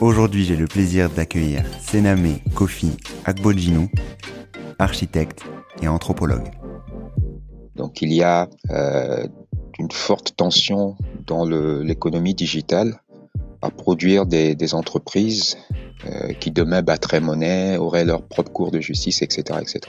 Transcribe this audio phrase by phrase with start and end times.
[0.00, 2.92] Aujourd'hui, j'ai le plaisir d'accueillir Sename Kofi
[3.24, 3.88] Agbodjinou,
[4.78, 5.42] architecte
[5.82, 6.50] et anthropologue.
[7.76, 9.26] Donc il y a euh,
[9.78, 13.00] une forte tension dans l'économie digitale
[13.64, 15.56] à produire des, entreprises
[16.06, 19.80] euh, qui demain battraient monnaie, auraient leur propre cours de justice, etc., etc.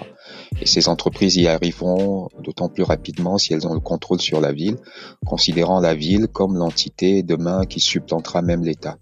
[0.61, 4.53] Et ces entreprises y arriveront d'autant plus rapidement si elles ont le contrôle sur la
[4.53, 4.77] ville,
[5.25, 8.97] considérant la ville comme l'entité demain qui supplantera même l'État.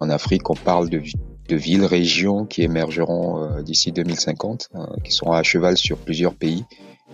[0.00, 1.02] En Afrique, on parle de,
[1.48, 6.64] de villes-régions qui émergeront euh, d'ici 2050, hein, qui seront à cheval sur plusieurs pays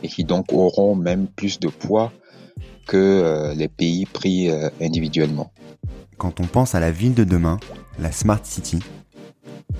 [0.04, 2.12] et qui donc auront même plus de poids
[2.86, 4.50] que euh, les pays pris
[4.80, 5.50] individuellement.
[6.18, 7.58] Quand on pense à la ville de demain,
[7.98, 8.78] la Smart City,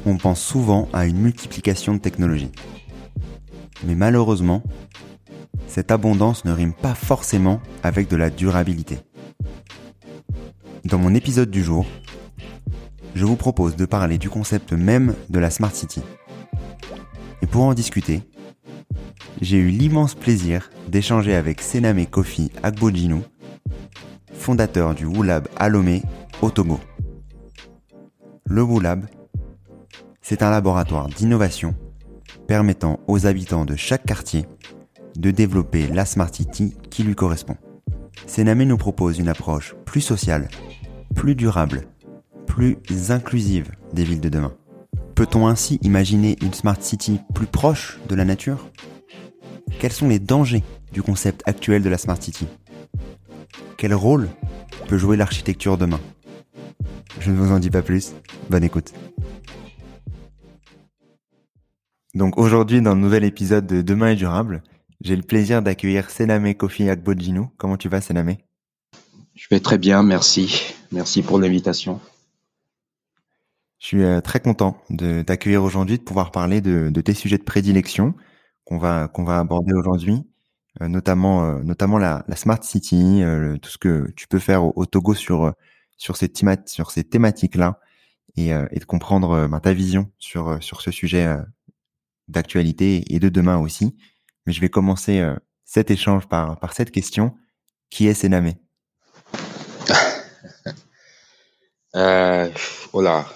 [0.06, 2.50] on pense souvent à une multiplication de technologies.
[3.84, 4.62] Mais malheureusement,
[5.68, 8.98] cette abondance ne rime pas forcément avec de la durabilité.
[10.84, 11.86] Dans mon épisode du jour,
[13.14, 16.02] je vous propose de parler du concept même de la Smart City.
[17.42, 18.22] Et pour en discuter,
[19.40, 23.22] j'ai eu l'immense plaisir d'échanger avec Sename Kofi Agbodjinou,
[24.32, 26.02] fondateur du WULAB Alomé
[26.42, 26.80] au.
[28.46, 29.06] Le WULAB
[30.26, 31.74] c'est un laboratoire d'innovation
[32.48, 34.46] permettant aux habitants de chaque quartier
[35.18, 37.56] de développer la Smart City qui lui correspond.
[38.26, 40.48] Sename nous propose une approche plus sociale,
[41.14, 41.82] plus durable,
[42.46, 42.78] plus
[43.10, 44.54] inclusive des villes de demain.
[45.14, 48.70] Peut-on ainsi imaginer une Smart City plus proche de la nature?
[49.78, 52.46] Quels sont les dangers du concept actuel de la Smart City?
[53.76, 54.30] Quel rôle
[54.88, 56.00] peut jouer l'architecture demain?
[57.20, 58.12] Je ne vous en dis pas plus,
[58.50, 58.92] bonne écoute.
[62.14, 64.62] Donc aujourd'hui, dans le nouvel épisode de Demain est durable,
[65.00, 67.50] j'ai le plaisir d'accueillir Sename Kofi Agbodjinou.
[67.58, 68.36] Comment tu vas, Sename?
[69.34, 70.74] Je vais très bien, merci.
[70.92, 72.00] Merci pour l'invitation.
[73.84, 77.42] Je suis euh, très content de t'accueillir aujourd'hui, de pouvoir parler de, tes sujets de
[77.42, 78.14] prédilection
[78.64, 80.22] qu'on va qu'on va aborder aujourd'hui,
[80.80, 83.22] euh, notamment euh, notamment la, smart city,
[83.60, 85.52] tout ce que tu peux faire au, Togo sur
[85.96, 86.30] sur ces
[86.66, 87.80] sur ces thématiques là
[88.36, 91.36] et, de comprendre ben, ta vision sur sur ce sujet
[92.28, 93.96] d'actualité et de demain aussi.
[94.46, 95.34] Mais je vais commencer euh,
[95.64, 97.34] cet échange par, par cette question.
[97.90, 98.56] Qui est Sénamé?
[101.96, 102.50] Euh,
[102.96, 103.26] Oh là,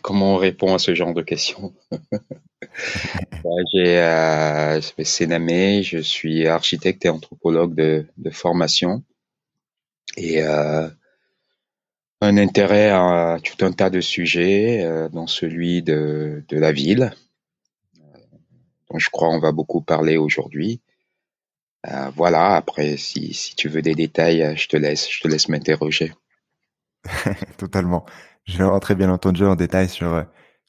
[0.00, 7.04] comment on répond à ce genre de questions bah, J'ai euh, Sénamé, je suis architecte
[7.04, 9.02] et anthropologue de, de formation
[10.16, 10.88] et euh,
[12.20, 17.12] un intérêt à tout un tas de sujets, euh, dont celui de, de la ville,
[18.90, 20.80] dont je crois on va beaucoup parler aujourd'hui.
[21.88, 25.28] Euh, voilà, après, si, si tu veux des détails, euh, je te laisse, je te
[25.28, 26.12] laisse m'interroger.
[27.58, 28.04] Totalement.
[28.44, 30.22] Je vais rentrer bien entendu en détail sur, euh,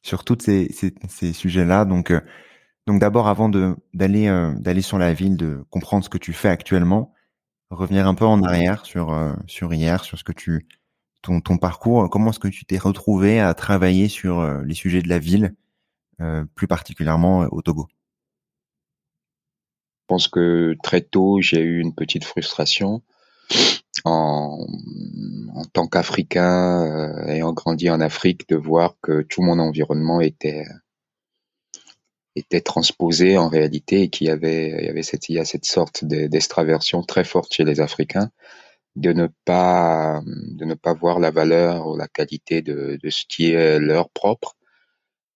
[0.03, 1.85] sur tous ces, ces, ces sujets-là.
[1.85, 2.13] Donc,
[2.85, 7.13] donc d'abord, avant d'aller, d'aller sur la ville, de comprendre ce que tu fais actuellement,
[7.69, 10.67] revenir un peu en arrière sur, sur hier, sur ce que tu,
[11.41, 15.19] ton, parcours, comment est-ce que tu t'es retrouvé à travailler sur les sujets de la
[15.19, 15.55] ville,
[16.55, 17.87] plus particulièrement au Togo?
[20.07, 23.01] Je pense que très tôt, j'ai eu une petite frustration
[24.05, 24.65] en,
[25.73, 30.65] tant qu'Africain euh, ayant grandi en Afrique de voir que tout mon environnement était
[32.35, 35.45] était transposé en réalité et qu'il y avait il y avait cette il y a
[35.45, 38.29] cette sorte d'extraversion très forte chez les Africains
[38.97, 43.25] de ne pas de ne pas voir la valeur ou la qualité de, de ce
[43.29, 44.55] qui est leur propre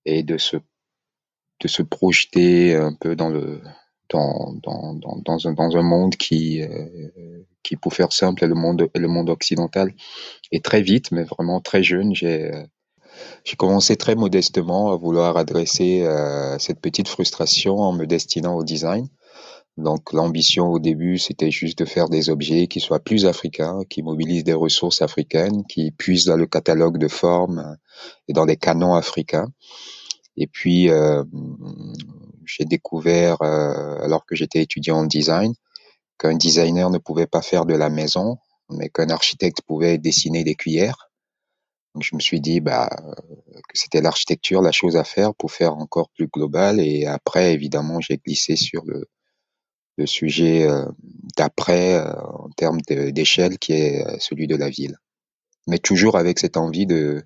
[0.05, 0.57] et de se
[1.61, 3.61] de se projeter un peu dans le
[4.09, 6.89] dans, dans, dans, dans, un, dans un monde qui, euh,
[7.63, 9.93] qui, pour faire simple, est le monde, le monde occidental.
[10.51, 12.51] Et très vite, mais vraiment très jeune, j'ai
[13.43, 18.63] j'ai commencé très modestement à vouloir adresser euh, cette petite frustration en me destinant au
[18.63, 19.07] design.
[19.77, 24.03] Donc l'ambition au début, c'était juste de faire des objets qui soient plus africains, qui
[24.03, 27.77] mobilisent des ressources africaines, qui puissent dans le catalogue de formes
[28.27, 29.47] et dans les canons africains.
[30.37, 31.23] Et puis, euh,
[32.45, 35.53] j'ai découvert, euh, alors que j'étais étudiant en design,
[36.19, 38.37] qu'un designer ne pouvait pas faire de la maison,
[38.69, 41.09] mais qu'un architecte pouvait dessiner des cuillères.
[41.95, 45.75] Donc, je me suis dit bah, que c'était l'architecture la chose à faire pour faire
[45.75, 46.79] encore plus global.
[46.79, 49.09] Et après, évidemment, j'ai glissé sur le,
[50.01, 50.85] le sujet euh,
[51.37, 54.97] d'après euh, en termes d'échelle, qui est euh, celui de la ville.
[55.67, 57.23] Mais toujours avec cette envie de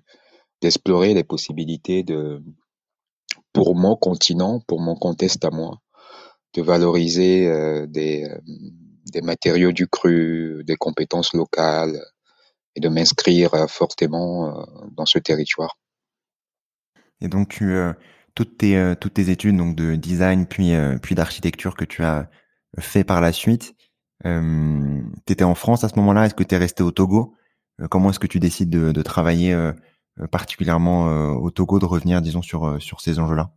[0.62, 2.42] d'explorer les possibilités de
[3.52, 5.80] pour mon continent, pour mon contexte à moi,
[6.54, 7.36] de valoriser
[7.88, 8.26] des,
[9.12, 12.00] des matériaux du cru, des compétences locales
[12.74, 15.78] et de m'inscrire fortement dans ce territoire.
[17.20, 17.74] Et donc, tu,
[18.34, 22.30] toutes, tes, toutes tes études donc de design puis, puis d'architecture que tu as
[22.78, 23.74] fait par la suite,
[24.24, 26.26] euh, tu étais en France à ce moment-là?
[26.26, 27.34] Est-ce que tu es resté au Togo?
[27.90, 32.42] Comment est-ce que tu décides de, travailler euh, particulièrement euh, au Togo de revenir, disons,
[32.42, 33.50] sur, euh, sur ces enjeux-là?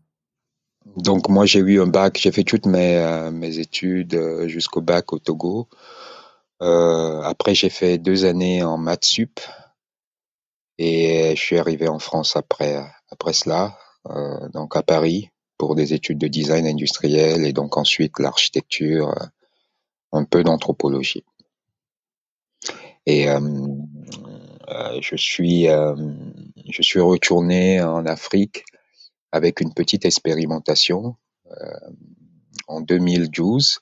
[0.98, 5.20] Donc moi j'ai eu un bac, j'ai fait toutes mes, mes études jusqu'au bac au
[5.20, 5.70] Togo.
[6.62, 9.40] Euh, après j'ai fait deux années en maths sup.
[10.78, 12.82] Et je suis arrivé en France après
[13.12, 13.78] après cela,
[14.08, 19.14] euh, donc à Paris pour des études de design industriel et donc ensuite l'architecture,
[20.12, 21.26] un peu d'anthropologie.
[23.06, 23.40] Et euh,
[24.70, 25.96] euh, je suis euh,
[26.70, 28.64] je suis retourné en Afrique
[29.32, 31.16] avec une petite expérimentation
[32.68, 33.80] en 2012.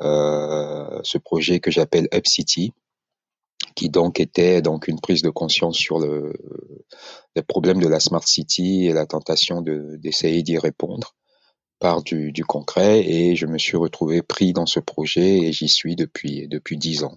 [0.00, 2.72] ce projet que j'appelle Up City,
[3.74, 6.32] qui donc était donc une prise de conscience sur le,
[7.36, 11.14] les problèmes de la smart city et la tentation d'essayer d'y répondre
[11.78, 15.68] par du, du, concret et je me suis retrouvé pris dans ce projet et j'y
[15.68, 17.14] suis depuis depuis dix ans.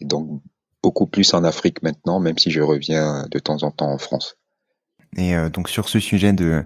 [0.00, 0.42] Et donc
[0.82, 4.36] beaucoup plus en Afrique maintenant, même si je reviens de temps en temps en France.
[5.16, 6.64] Et euh, donc sur ce sujet de,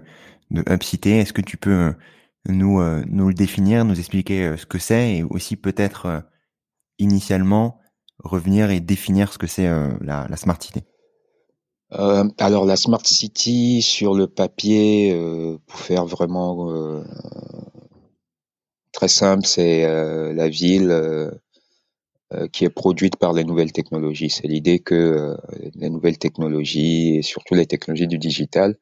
[0.51, 1.93] de Upcité, est-ce que tu peux euh,
[2.47, 6.23] nous, euh, nous le définir, nous expliquer ce que c'est et aussi peut-être
[6.99, 7.79] initialement
[8.23, 9.67] revenir et définir ce que c'est
[10.01, 10.83] la, la, Smart City
[11.93, 17.03] euh, alors la Smart City sur le papier, euh, pour faire vraiment euh,
[18.93, 19.85] très simple, c'est
[20.33, 21.31] la ville
[22.33, 24.29] euh, qui est produite par les nouvelles technologies.
[24.29, 25.37] C'est l'idée que euh,
[25.75, 28.77] les nouvelles technologies et surtout les technologies du digital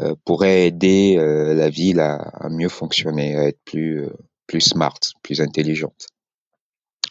[0.00, 4.06] euh, pourraient aider la ville à, à, mieux fonctionner, à être plus
[4.46, 6.08] plus smart, plus intelligente.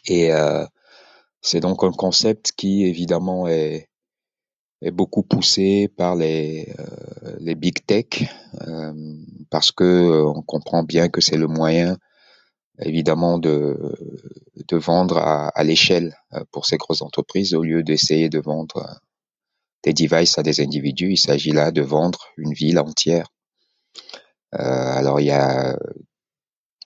[0.06, 0.30] Et
[1.44, 3.88] c'est donc un concept qui évidemment est
[4.92, 6.72] beaucoup poussé par les
[7.38, 8.24] les big tech
[9.50, 11.98] parce que on comprend bien que c'est le moyen
[12.80, 13.76] évidemment de,
[14.72, 18.94] vendre à, à l'échelle euh, pour ces grosses entreprises au lieu d'essayer de vendre euh,
[19.84, 21.12] des devices à des individus.
[21.12, 23.28] Il s'agit là de vendre une ville entière.
[24.54, 25.78] Euh, alors il y a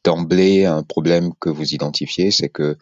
[0.04, 2.76] d'emblée un problème que vous identifiez, c'est que euh,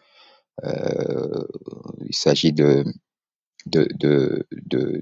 [0.63, 2.83] il s'agit de
[3.65, 4.45] de, de,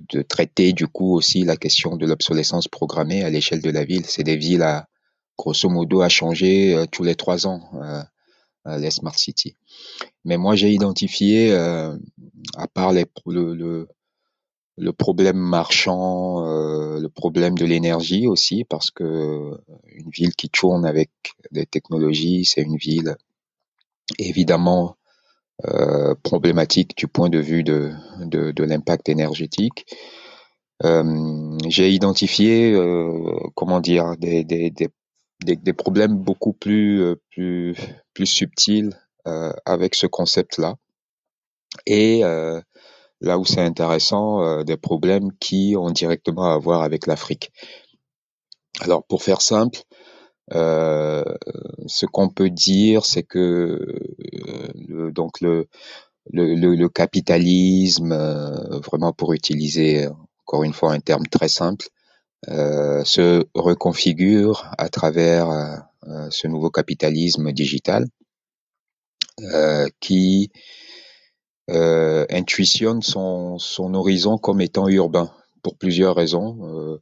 [0.10, 4.06] de, traiter du coup aussi la question de l'obsolescence programmée à l'échelle de la ville.
[4.08, 4.88] C'est des villes à,
[5.38, 8.02] grosso modo à changer euh, tous les trois ans, euh,
[8.68, 9.56] euh, les smart cities.
[10.24, 13.06] Mais moi, j'ai identifié, à part le,
[13.54, 13.88] le,
[14.78, 16.42] le, problème marchand,
[16.98, 19.52] le problème de l'énergie aussi, parce que
[19.86, 21.12] une ville qui tourne avec
[21.52, 23.16] des technologies, c'est une ville
[24.18, 25.05] évidemment euh,
[26.24, 29.86] problématique du point de vue de, de, l'impact énergétique.
[30.84, 34.90] Euh, j'ai identifié, euh, comment dire, des, des, des,
[35.56, 37.76] des, problèmes beaucoup plus, euh, plus,
[38.14, 38.98] plus subtils
[39.28, 40.76] euh, avec ce concept-là.
[41.86, 42.62] Et euh,
[43.22, 47.52] là où c'est intéressant, euh, des problèmes qui ont directement à voir avec l'Afrique.
[48.82, 49.80] Alors pour faire simple,
[50.54, 51.24] euh,
[51.88, 53.86] ce qu'on peut dire, c'est que
[54.88, 55.68] le, donc le,
[56.32, 58.14] le, capitalisme,
[58.84, 60.08] vraiment pour utiliser
[60.46, 61.88] encore une fois un terme très simple,
[62.48, 65.84] se reconfigure à travers
[66.30, 68.06] ce nouveau capitalisme digital
[70.00, 70.52] qui
[71.68, 75.32] intuitionne son, son horizon comme étant urbain
[75.66, 76.60] pour plusieurs raisons.
[76.62, 77.02] Euh,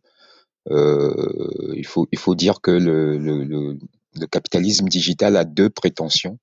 [0.70, 3.78] il, faut, il faut dire que le,
[4.32, 6.38] capitalisme digital a deux prétentions.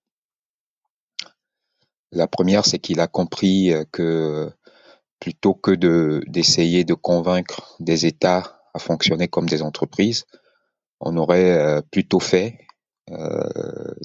[2.13, 4.51] La première, c'est qu'il a compris que
[5.21, 10.25] plutôt que de, d'essayer de convaincre des États à fonctionner comme des entreprises,
[11.01, 12.59] on aurait euh, plutôt fait
[13.11, 13.49] euh,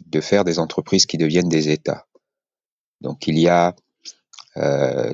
[0.05, 2.05] de faire des entreprises qui deviennent des États.
[3.01, 3.75] Donc il y a
[4.57, 5.13] euh,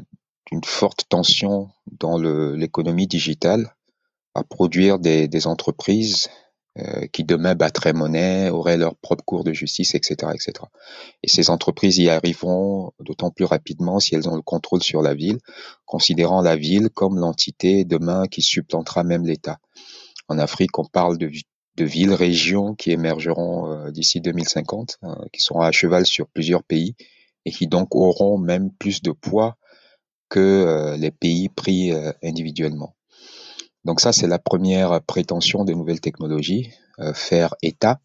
[0.52, 3.76] une forte tension dans l'économie digitale
[4.34, 6.30] à produire des, entreprises
[6.78, 10.54] euh, qui demain battraient monnaie, auraient leur propre cours de justice, etc., etc.
[11.24, 15.14] Et ces entreprises y arriveront d'autant plus rapidement si elles ont le contrôle sur la
[15.14, 15.40] ville,
[15.86, 19.58] considérant la ville comme l'entité demain qui supplantera même l'État.
[20.30, 21.30] En Afrique, on parle de,
[21.76, 26.96] de villes-régions qui émergeront euh, d'ici 2050, hein, qui seront à cheval sur plusieurs pays
[27.44, 29.58] et qui donc auront même plus de poids
[30.30, 31.92] que euh, les pays pris
[32.24, 32.96] individuellement.
[33.86, 38.00] Donc ça, c'est la première prétention des nouvelles technologies, euh, faire État.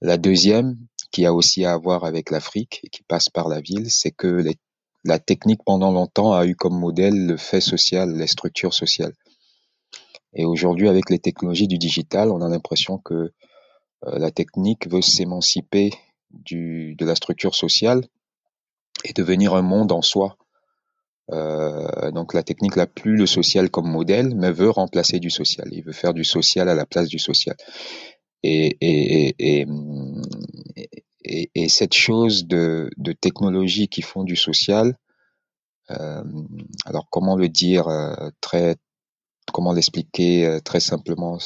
[0.00, 0.78] La deuxième,
[1.10, 4.42] qui a aussi à voir avec l'Afrique et qui passe par la ville, c'est que
[5.04, 9.12] la technique pendant longtemps a eu comme modèle le fait social, les structures sociales.
[10.34, 15.02] Et aujourd'hui, avec les technologies du digital, on a l'impression que euh, la technique veut
[15.02, 15.92] s'émanciper
[16.30, 18.06] de la structure sociale
[19.04, 20.38] et devenir un monde en soi
[21.30, 25.68] euh, donc la technique n'a plus le social comme modèle, mais veut remplacer du social.
[25.72, 27.56] Il veut faire du social à la place du social.
[28.42, 29.66] Et, et, et,
[31.24, 34.96] et, et cette chose de, de technologies qui font du social,
[35.90, 36.22] euh,
[36.84, 38.76] alors comment le dire euh, très
[39.52, 41.38] comment l'expliquer euh, très simplement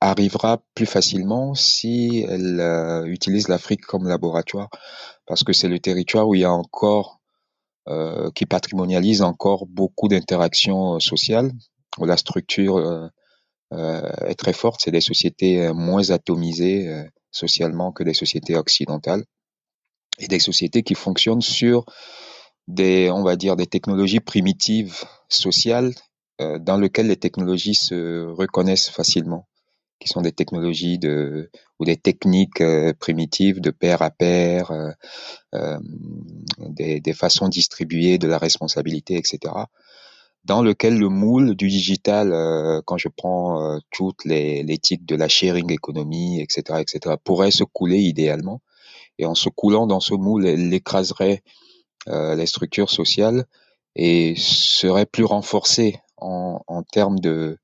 [0.00, 4.68] arrivera plus facilement si elle euh, utilise l'Afrique comme laboratoire
[5.26, 7.21] parce que c'est le territoire où il y a encore
[8.34, 11.52] qui patrimonialise encore beaucoup d'interactions euh, sociales,
[11.98, 13.08] où la structure euh,
[14.26, 14.80] est très forte.
[14.82, 19.24] C'est des sociétés moins atomisées socialement que des sociétés occidentales.
[20.18, 21.86] Et des sociétés qui fonctionnent sur
[22.68, 25.94] des, on va dire, des technologies primitives sociales
[26.38, 29.48] dans lesquelles les technologies se reconnaissent facilement
[30.02, 34.90] qui sont des technologies de, ou des techniques euh, primitives de pair à pair, euh,
[35.54, 35.78] euh,
[36.58, 39.54] des, des, façons distribuées de la responsabilité, etc.
[40.44, 42.32] Dans lequel le moule du digital,
[42.84, 48.00] quand je prends toutes les l'éthique de la sharing economy, etc., etc., pourrait se couler
[48.00, 48.60] idéalement.
[49.20, 51.44] Et en se coulant dans ce moule, elle écraserait
[52.08, 53.44] les structures sociales
[53.94, 57.58] et serait plus renforcée en, en termes de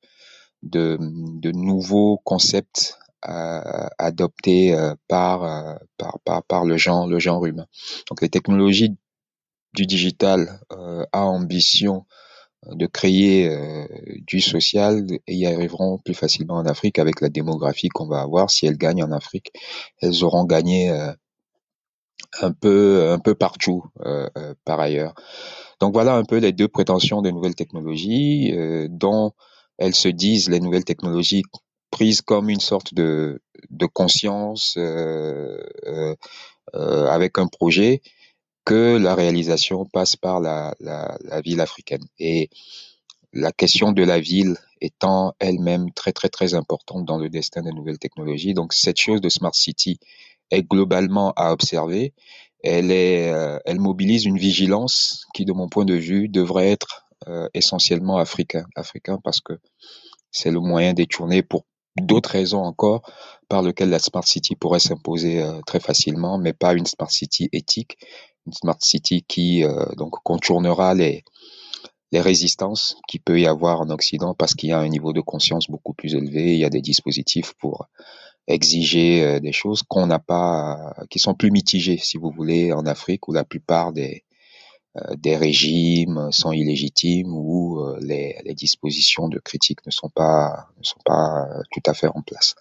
[0.63, 7.19] de, de nouveaux concepts euh, adoptés euh, par, euh, par, par, par, le genre, le
[7.19, 7.67] genre humain.
[8.09, 8.97] Donc les technologies
[9.75, 12.07] du digital euh, a ambition
[12.67, 13.87] de créer euh,
[14.27, 18.51] du social et y arriveront plus facilement en Afrique avec la démographie qu'on va avoir.
[18.51, 19.53] Si elles gagnent en Afrique,
[20.01, 20.91] elles auront gagné
[22.41, 23.85] un peu un peu partout
[24.65, 25.15] par ailleurs.
[25.81, 28.53] Donc voilà un peu les deux prétentions des nouvelles technologies
[28.91, 29.33] dont
[29.79, 31.43] elles se disent, les nouvelles technologies,
[31.91, 36.15] prises comme une sorte de, de conscience euh, euh,
[36.75, 38.03] euh, avec un projet,
[38.65, 42.05] que la réalisation passe par la, la, la, ville africaine.
[42.19, 42.51] Et
[43.33, 47.73] la question de la ville étant elle-même très très très importante dans le destin des
[47.73, 48.55] nouvelles technologies.
[48.55, 49.99] Donc cette chose de Smart City
[50.51, 52.13] est globalement à observer.
[52.63, 57.08] Elle, est, euh, elle mobilise une vigilance qui, de mon point de vue, devrait être
[57.55, 59.55] essentiellement africain, africain parce que
[60.31, 61.65] c'est le moyen détourné pour
[62.01, 63.03] d'autres raisons encore
[63.49, 67.49] par lequel la smart city pourrait s'imposer euh, très facilement, mais pas une smart city
[67.53, 67.99] éthique,
[68.47, 71.25] une smart city qui euh, donc contournera les
[72.11, 75.21] les résistances qu'il peut y avoir en Occident parce qu'il y a un niveau de
[75.21, 77.87] conscience beaucoup plus élevé, il y a des dispositifs pour
[78.47, 83.29] exiger des choses qu'on n'a pas, qui sont plus mitigées, si vous voulez, en Afrique
[83.29, 84.28] où la plupart des euh,
[85.17, 91.01] des régimes sont illégitimes ou euh, les, dispositions de critique ne sont pas, ne sont
[91.05, 92.55] pas euh, tout à fait en place.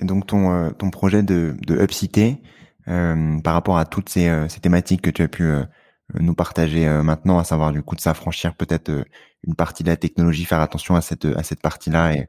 [0.00, 2.40] Et donc ton, ton projet de, de Upcité,
[2.88, 5.52] euh, par rapport à toutes ces, ces, thématiques que tu as pu
[6.14, 8.90] nous partager maintenant, à savoir du coup de s'affranchir peut-être
[9.46, 12.28] une partie de la technologie, faire attention à cette, à cette partie-là et,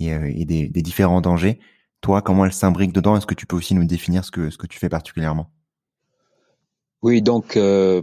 [0.00, 1.60] et, des, différents dangers.
[2.00, 3.16] Toi, comment elle s'imbrique dedans?
[3.16, 5.50] Est-ce que tu peux aussi nous définir ce que, ce que tu fais particulièrement?
[7.02, 8.00] Oui, donc euh,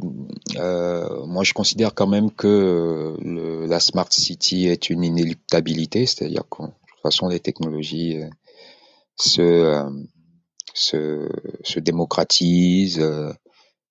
[0.57, 6.43] euh, moi je considère quand même que le, la smart city est une inéluctabilité, c'est-à-dire
[6.49, 8.29] que de toute façon les technologies euh,
[9.15, 9.89] se, euh,
[10.73, 11.29] se,
[11.63, 13.31] se démocratisent, euh,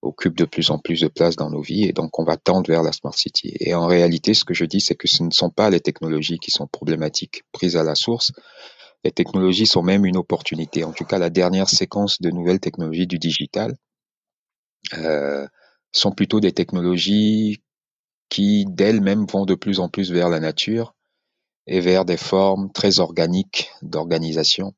[0.03, 2.69] occupent de plus en plus de place dans nos vies et donc on va tendre
[2.69, 3.55] vers la smart city.
[3.61, 6.39] Et en réalité, ce que je dis, c'est que ce ne sont pas les technologies
[6.39, 8.33] qui sont problématiques prises à la source.
[9.05, 10.85] Les technologies sont même une opportunité.
[10.85, 13.88] En tout cas, la dernière séquence de nouvelles technologies du digital euh,
[15.93, 17.63] sont plutôt des technologies
[18.29, 20.95] qui d'elles-mêmes vont de plus en plus vers la nature
[21.67, 24.75] et vers des formes très organiques d'organisation.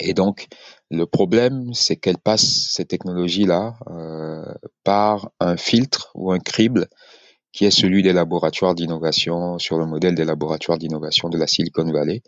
[0.00, 0.48] Et donc,
[0.90, 4.44] le problème, c'est qu'elles passent ces technologies-là euh,
[4.84, 6.88] par un filtre ou un crible
[7.52, 11.90] qui est celui des laboratoires d'innovation sur le modèle des laboratoires d'innovation de la Silicon
[11.90, 12.22] Valley,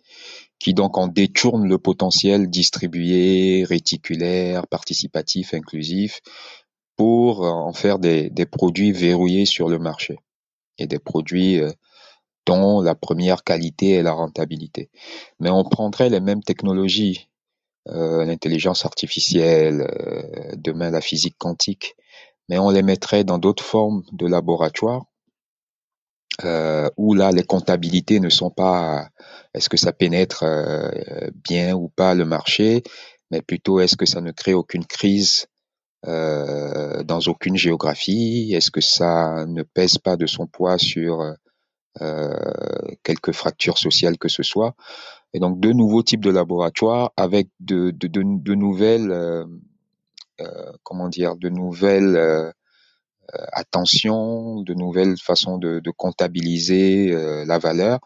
[0.58, 6.20] qui donc en détourne le potentiel distribué, réticulaire, participatif, inclusif,
[6.98, 10.18] pour en faire des, des, produits verrouillés sur le marché
[10.76, 11.72] et des produits euh,
[12.44, 14.90] dont la première qualité est la rentabilité.
[15.40, 17.30] Mais on prendrait les mêmes technologies,
[17.88, 21.94] euh, l'intelligence artificielle, euh, demain la physique quantique,
[22.48, 25.04] mais on les mettrait dans d'autres formes de laboratoire
[26.44, 29.08] euh, où là les comptabilités ne sont pas
[29.54, 30.90] est-ce que ça pénètre euh,
[31.34, 32.82] bien ou pas le marché,
[33.30, 35.46] mais plutôt est-ce que ça ne crée aucune crise
[36.06, 41.34] euh, dans aucune géographie Est-ce que ça ne pèse pas de son poids sur
[42.00, 44.74] euh, quelques fractures sociales que ce soit?
[45.34, 49.44] Et donc deux nouveaux types de laboratoires avec de, de, de, de nouvelles, euh,
[50.40, 57.58] euh comment dire, de nouvelles euh, attentions, de nouvelles façons de, de comptabiliser euh, la
[57.58, 58.00] valeur.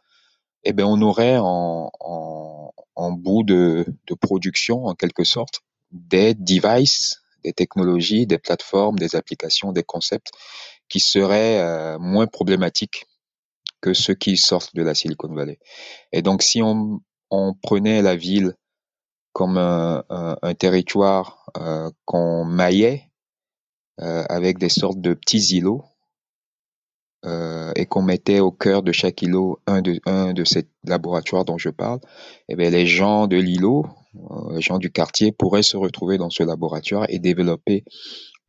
[0.64, 5.60] Eh bien, on aurait en, en, en bout de, de production, en quelque sorte,
[5.92, 10.30] des devices des technologies, des plateformes, des applications, des concepts
[10.88, 13.06] qui seraient euh, moins problématiques
[13.80, 15.58] que ceux qui sortent de la Silicon Valley.
[16.12, 18.54] Et donc, si on, on prenait la ville
[19.32, 23.10] comme un, territoire euh, qu'on maillait
[24.00, 25.84] euh, avec des sortes de petits îlots
[27.24, 31.44] euh, et qu'on mettait au cœur de chaque îlot un de, un de ces laboratoires
[31.44, 32.00] dont je parle,
[32.48, 33.86] eh bien, les gens de l'îlot
[34.50, 37.84] les gens du quartier pourraient se retrouver dans ce laboratoire et développer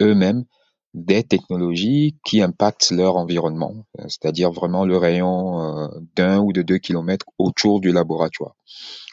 [0.01, 0.45] eux-mêmes
[0.93, 7.25] des technologies qui impactent leur environnement, c'est-à-dire vraiment le rayon d'un ou de deux kilomètres
[7.39, 8.55] autour du laboratoire.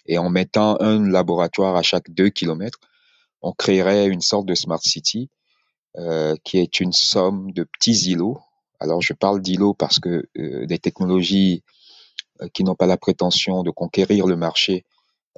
[0.07, 2.81] Et en mettant un laboratoire à chaque deux kilomètres,
[3.43, 5.31] on créerait une sorte de smart city
[5.97, 8.41] euh, qui est une somme de petits îlots.
[8.79, 11.63] Alors je parle d'îlots parce que euh, des technologies
[12.55, 14.85] qui n'ont pas la prétention de conquérir le marché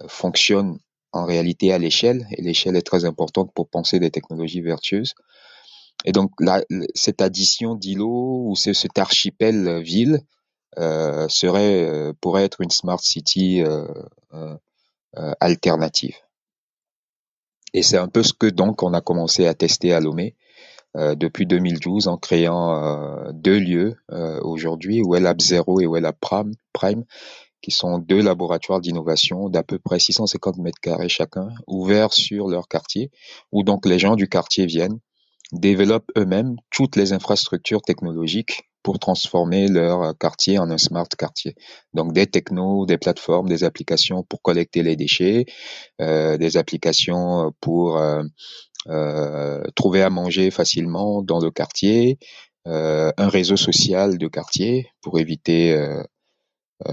[0.01, 0.79] euh, fonctionnent
[1.13, 5.15] en réalité à l'échelle, et l'échelle est très importante pour penser des technologies vertueuses.
[6.05, 10.21] Et donc, la, cette addition d'îlots ou ce, cet archipel ville
[10.79, 13.87] euh, serait, euh, pourrait être une smart city euh,
[14.33, 14.57] euh,
[15.19, 16.17] euh, alternative.
[17.75, 20.35] Et c'est un peu ce que donc on a commencé à tester à Lomé
[20.97, 23.97] euh, depuis 2012 en créant deux lieux
[24.43, 27.05] aujourd'hui, Wellab 0 et Wellab Prime
[27.63, 32.69] qui sont deux laboratoires d'innovation d'à peu près 650 mètres carrés chacun, ouverts sur leur
[32.69, 33.11] quartier,
[33.53, 34.99] où donc les gens du quartier viennent,
[35.53, 41.55] développent eux-mêmes toutes les infrastructures technologiques pour transformer leur quartier en un smart quartier.
[41.95, 45.47] Donc des technos, des plateformes, des applications pour collecter les déchets,
[46.01, 48.23] euh, des applications pour euh,
[48.89, 52.19] euh, trouver à manger facilement dans le quartier,
[52.67, 56.05] euh, un réseau social de quartier pour éviter euh, euh,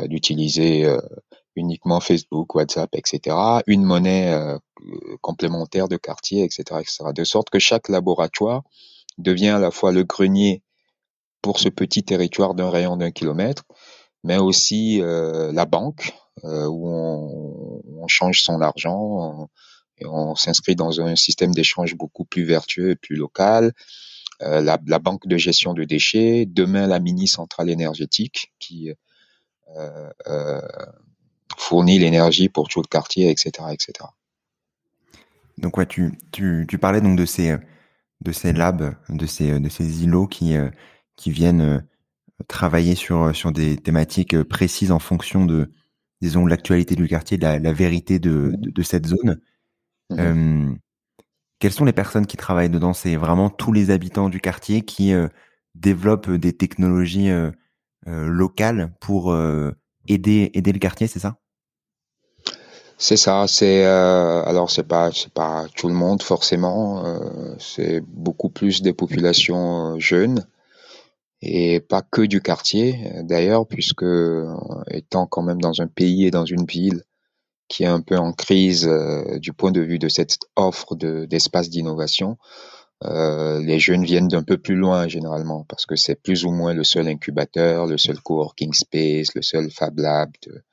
[0.08, 1.00] d'utiliser euh,
[1.56, 3.36] uniquement Facebook, WhatsApp, etc.
[3.68, 4.58] Une monnaie euh,
[5.22, 7.06] complémentaire de quartier, etc., etc.
[7.14, 8.64] De sorte que chaque laboratoire
[9.18, 10.64] devient à la fois le grenier
[11.42, 13.64] pour ce petit territoire d'un rayon d'un kilomètre,
[14.24, 19.50] mais aussi euh, la banque euh, où on, on, change son argent on,
[20.06, 23.74] on s'inscrit dans un système d'échange beaucoup plus vertueux et plus local.
[24.42, 28.94] Euh, la, la, banque de gestion de déchets, demain la mini centrale énergétique qui euh,
[28.94, 29.09] euh,
[31.58, 34.10] fournit l'énergie pour tout le quartier, etc., etc.
[35.58, 37.58] Donc ouais, tu, tu, tu parlais donc de ces
[38.22, 40.56] de ces labs, de ces de ces îlots qui
[41.16, 41.86] qui viennent
[42.48, 45.72] travailler sur sur des thématiques précises en fonction de
[46.22, 49.40] disons l'actualité du quartier, de la, la vérité de, de, de cette zone.
[50.10, 50.20] Mmh.
[50.20, 50.74] Euh,
[51.60, 52.94] quelles sont les personnes qui travaillent dedans?
[52.94, 55.28] C'est vraiment tous les habitants du quartier qui euh,
[55.76, 57.52] développent des technologies euh, euh,
[58.10, 59.72] locales pour euh,
[60.08, 61.38] aider aider le quartier, c'est ça?
[63.02, 68.02] C'est ça, c'est euh, alors c'est pas c'est pas tout le monde forcément, euh, c'est
[68.02, 70.46] beaucoup plus des populations euh, jeunes
[71.42, 74.06] et pas que du quartier d'ailleurs puisque
[74.92, 77.04] étant quand même dans un pays et dans une ville
[77.70, 78.90] qui est un peu en crise
[79.38, 82.38] du point de vue de cette offre de d'espace d'innovation,
[83.02, 86.84] les jeunes viennent d'un peu plus loin généralement parce que c'est plus ou moins le
[86.84, 90.64] seul incubateur, le seul coworking space, le seul Fab Lab de,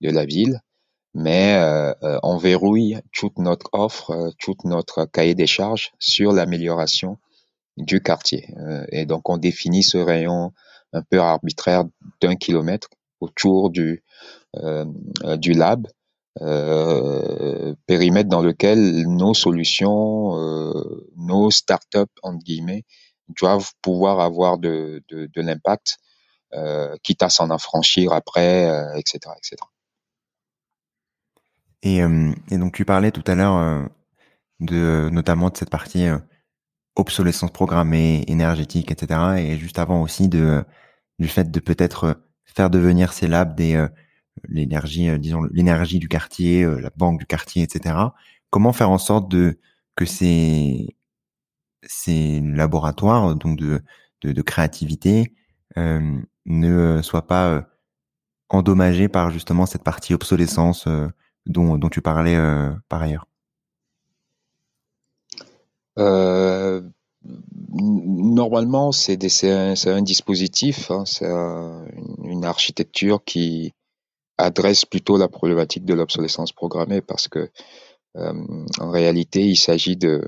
[0.00, 0.60] de la ville
[1.14, 6.32] mais euh, euh, on verrouille toute notre offre, euh, toute notre cahier des charges sur
[6.32, 7.18] l'amélioration
[7.76, 8.48] du quartier.
[8.90, 10.52] et donc on définit ce rayon
[10.92, 11.84] un peu arbitraire
[12.20, 12.88] d'un kilomètre
[13.20, 14.02] autour du,
[15.36, 15.86] du lab,
[17.86, 20.34] périmètre dans lequel nos solutions,
[21.16, 22.84] nos startups, entre guillemets,
[23.40, 25.98] doivent pouvoir avoir de, de, de l'impact,
[27.02, 28.64] quitte à s'en affranchir après,
[28.96, 29.56] etc., etc.
[31.82, 33.82] Et, euh, et, donc tu parlais tout à l'heure euh,
[34.60, 36.18] de notamment de cette partie euh,
[36.96, 39.20] obsolescence programmée, énergétique, etc.
[39.38, 40.64] Et juste avant aussi de
[41.18, 43.86] du fait de peut-être faire devenir ces labs des
[44.48, 47.94] l'énergie, disons l'énergie du quartier, la banque du quartier, etc.
[48.50, 49.32] Comment faire en sorte
[49.96, 50.94] que ces
[51.82, 53.82] laboratoires donc de
[54.22, 55.32] de, créativité
[55.76, 57.68] ne soient pas
[58.48, 60.88] endommagés par justement cette partie obsolescence
[61.46, 63.26] dont, dont tu parlais euh, par ailleurs?
[65.98, 66.82] Euh,
[67.70, 73.74] Normalement, c'est un, un, dispositif, hein, c'est une architecture qui
[74.38, 77.50] adresse plutôt la problématique de l'obsolescence programmée parce que
[78.16, 78.32] euh,
[78.78, 80.26] en réalité, il s'agit de,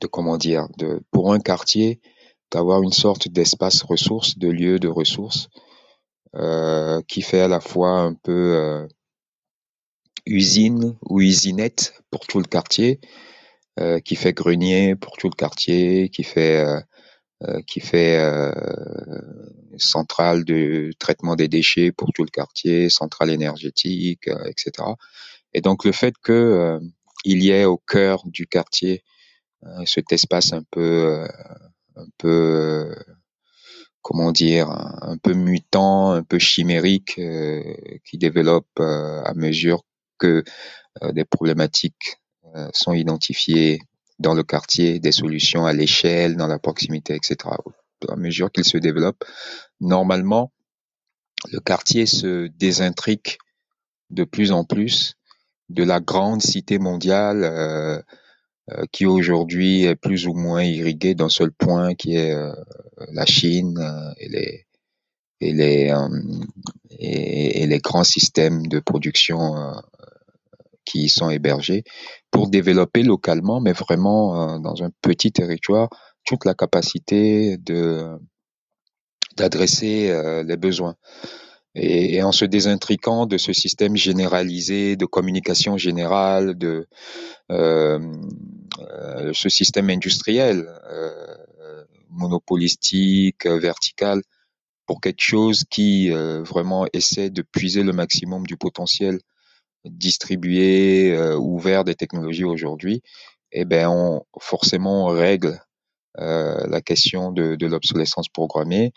[0.00, 2.00] de comment dire, de pour un quartier
[2.50, 5.48] d'avoir une sorte d'espace ressource, de lieu de ressources
[6.34, 8.86] euh, qui fait à la fois un peu euh,
[10.26, 13.00] usine ou usinette pour tout le quartier,
[13.80, 16.80] euh, qui fait grenier pour tout le quartier, qui fait euh,
[17.66, 18.52] qui fait euh,
[19.78, 24.88] centrale de traitement des déchets pour tout le quartier, centrale énergétique, euh, etc.
[25.54, 26.80] Et donc le fait que
[27.24, 29.04] il y ait au cœur du quartier
[29.86, 31.26] cet espace un peu
[31.96, 32.94] un peu
[34.02, 37.62] comment dire, un peu mutant, un peu chimérique, euh,
[38.04, 39.84] qui développe euh, à mesure
[40.18, 40.44] que
[41.02, 42.18] euh, des problématiques
[42.56, 43.80] euh, sont identifiées
[44.22, 47.36] dans le quartier, des solutions à l'échelle, dans la proximité, etc.
[48.08, 49.24] À mesure qu'il se développe,
[49.80, 50.52] normalement,
[51.50, 53.38] le quartier se désintrique
[54.10, 55.16] de plus en plus
[55.68, 58.00] de la grande cité mondiale euh,
[58.70, 62.52] euh, qui aujourd'hui est plus ou moins irriguée d'un seul point qui est euh,
[63.12, 63.78] la Chine
[64.18, 64.66] et les
[65.40, 65.92] et les
[66.98, 69.72] et, et, les grands systèmes de production
[70.84, 71.82] qui y sont hébergés
[72.32, 75.88] pour développer localement, mais vraiment euh, dans un petit territoire,
[76.24, 78.18] toute la capacité de
[79.36, 80.96] d'adresser euh, les besoins.
[81.74, 86.86] Et, et, en se désintriquant de ce système généralisé de communication générale, de
[87.50, 87.98] euh,
[88.78, 94.22] euh ce système industriel euh, monopolistique, vertical,
[94.86, 99.18] pour quelque chose qui vraiment essaie de puiser le maximum du potentiel
[99.84, 103.02] distribué, euh, ouvert des technologies aujourd'hui,
[103.52, 105.60] eh ben on forcément on règle
[106.18, 108.92] euh, la question de, de l'obsolescence programmée.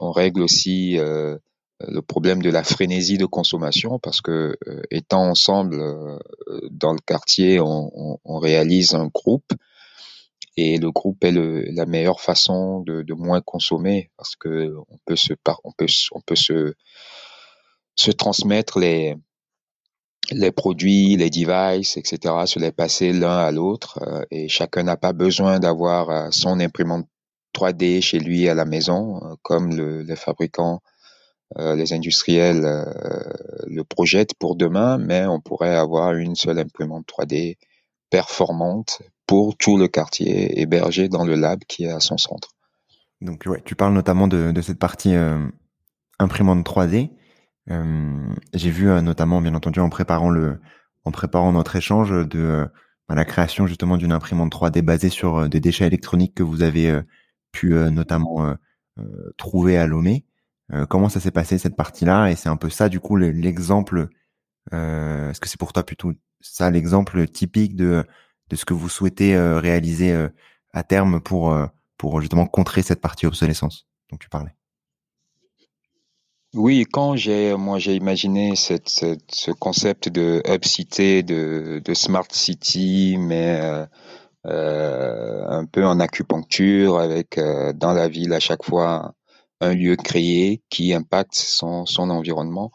[0.00, 1.38] On règle aussi euh,
[1.80, 6.18] le problème de la frénésie de consommation parce que euh, étant ensemble euh,
[6.70, 9.52] dans le quartier, on, on, on, réalise un groupe
[10.56, 14.98] et le groupe est le, la meilleure façon de, de, moins consommer parce que on
[15.06, 16.74] peut se on peut on peut se
[17.94, 19.16] se transmettre les
[20.30, 24.96] les produits, les devices, etc., se les passer l'un à l'autre euh, et chacun n'a
[24.96, 27.06] pas besoin d'avoir euh, son imprimante
[27.54, 30.80] 3D chez lui à la maison, euh, comme le, les fabricants,
[31.56, 32.60] les industriels
[33.66, 37.56] le projettent pour demain, mais on pourrait avoir une seule imprimante 3D
[38.10, 42.50] performante pour tout le quartier hébergé dans le lab qui est à son centre.
[43.22, 45.14] Donc ouais, tu parles notamment de, de cette partie
[46.18, 47.12] imprimante 3D.
[47.70, 50.60] Euh, j'ai vu euh, notamment, bien entendu, en préparant le,
[51.04, 52.66] en préparant notre échange, de euh,
[53.08, 57.00] bah, la création justement d'une imprimante 3D basée sur des déchets électroniques que vous avez
[57.52, 58.54] pu notamment
[59.38, 60.26] trouver à Lomé.
[60.90, 62.30] comment ça s'est passé cette partie-là?
[62.30, 64.08] Et c'est un peu ça, du coup, l'exemple.
[64.72, 68.04] Est-ce que c'est pour toi plutôt ça l'exemple typique de
[68.50, 70.28] de ce que vous souhaitez réaliser
[70.74, 71.56] à terme pour
[71.96, 74.57] pour justement contrer cette partie obsolescence dont tu parlais?
[76.58, 82.26] Oui, quand j'ai moi j'ai imaginé cette, ce concept de hub cité, de, de smart
[82.32, 83.86] city, mais euh,
[84.46, 89.14] euh, un peu en acupuncture, avec euh, dans la ville à chaque fois
[89.60, 92.72] un lieu créé qui impacte son, son environnement.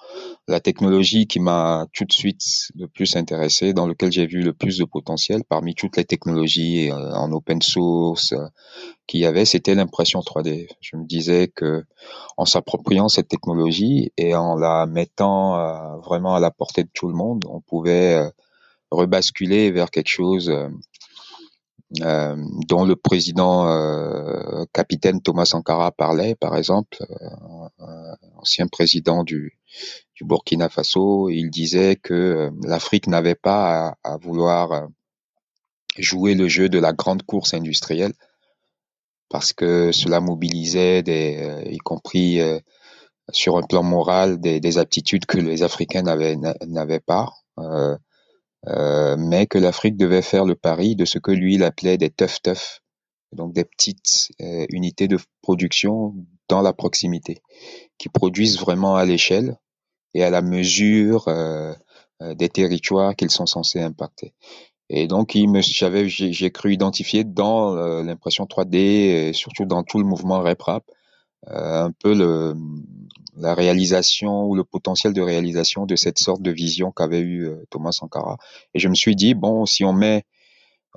[0.48, 2.41] La technologie qui m'a tout de suite
[2.76, 6.89] le plus intéressé, dans lequel j'ai vu le plus de potentiel parmi toutes les technologies
[6.89, 8.34] euh, en open source
[9.08, 10.70] qu'il y avait, c'était l'impression 3D.
[10.82, 11.84] Je me disais que
[12.38, 17.08] en s'appropriant cette technologie et en la mettant euh, vraiment à la portée de tout
[17.08, 18.32] le monde, on pouvait
[18.92, 20.54] rebasculer vers quelque chose
[22.02, 22.36] euh,
[22.68, 26.98] dont le président euh, capitaine Thomas Sankara parlait, par exemple,
[27.80, 29.60] euh, ancien président du,
[30.16, 34.88] du, Burkina Faso, il disait que l'Afrique n'avait pas à, à, vouloir
[36.00, 38.13] jouer le jeu de la grande course industrielle
[39.34, 42.39] parce que cela mobilisait des, y compris
[43.32, 47.34] sur un plan moral, des, des aptitudes que les Africains n'avaient pas.
[47.60, 47.98] Euh,
[48.67, 52.10] euh, mais que l'Afrique devait faire le pari de ce que lui il appelait des
[52.10, 52.82] tough tough,
[53.34, 56.15] donc des petites euh, unités de production
[56.48, 57.41] dans la proximité,
[57.98, 59.58] qui produisent vraiment à l'échelle
[60.13, 61.74] et à la mesure euh,
[62.22, 64.34] euh des territoires qu'ils sont censés impacter.
[64.89, 70.84] Et donc, j'ai, cru identifier dans l'impression 3D, et surtout dans tout le mouvement RepRap,
[71.48, 72.13] un peu
[73.36, 77.65] la réalisation ou le potentiel de réalisation de cette sorte de vision qu'avait eu euh,
[77.69, 78.38] Thomas Sankara.
[78.74, 80.24] Et je me suis dit, bon, si on met,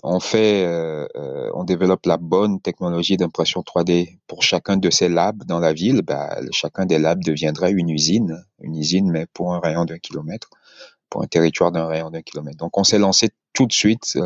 [0.02, 5.08] on fait, euh, euh, on développe la bonne technologie d'impression 3D pour chacun de ces
[5.08, 9.54] labs dans la ville, bah, chacun des labs deviendrait une usine, une usine, mais pour
[9.54, 10.50] un rayon d'un kilomètre,
[11.08, 12.58] pour un territoire d'un rayon d'un kilomètre.
[12.58, 14.18] Donc, on s'est lancé tout de suite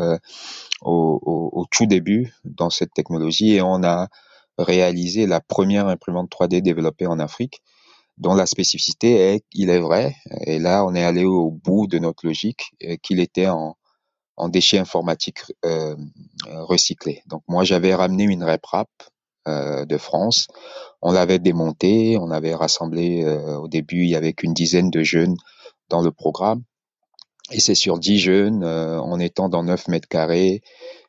[0.81, 4.09] au, au, tout début dans cette technologie et on a
[4.57, 7.61] réalisé la première imprimante 3D développée en Afrique
[8.17, 10.15] dont la spécificité est, il est vrai,
[10.45, 13.77] et là on est allé au bout de notre logique, euh, qu'il était en,
[14.37, 15.95] en déchets informatiques euh,
[16.45, 17.23] recyclés.
[17.25, 18.89] Donc moi j'avais ramené une RepRap
[19.47, 20.47] euh, de France,
[21.01, 25.03] on l'avait démonté, on avait rassemblé euh, au début il y avait qu'une dizaine de
[25.03, 25.35] jeunes
[25.89, 26.63] dans le programme,
[27.51, 30.61] et c'est sur dix jeunes, euh, en étant dans 9 mètres carrés,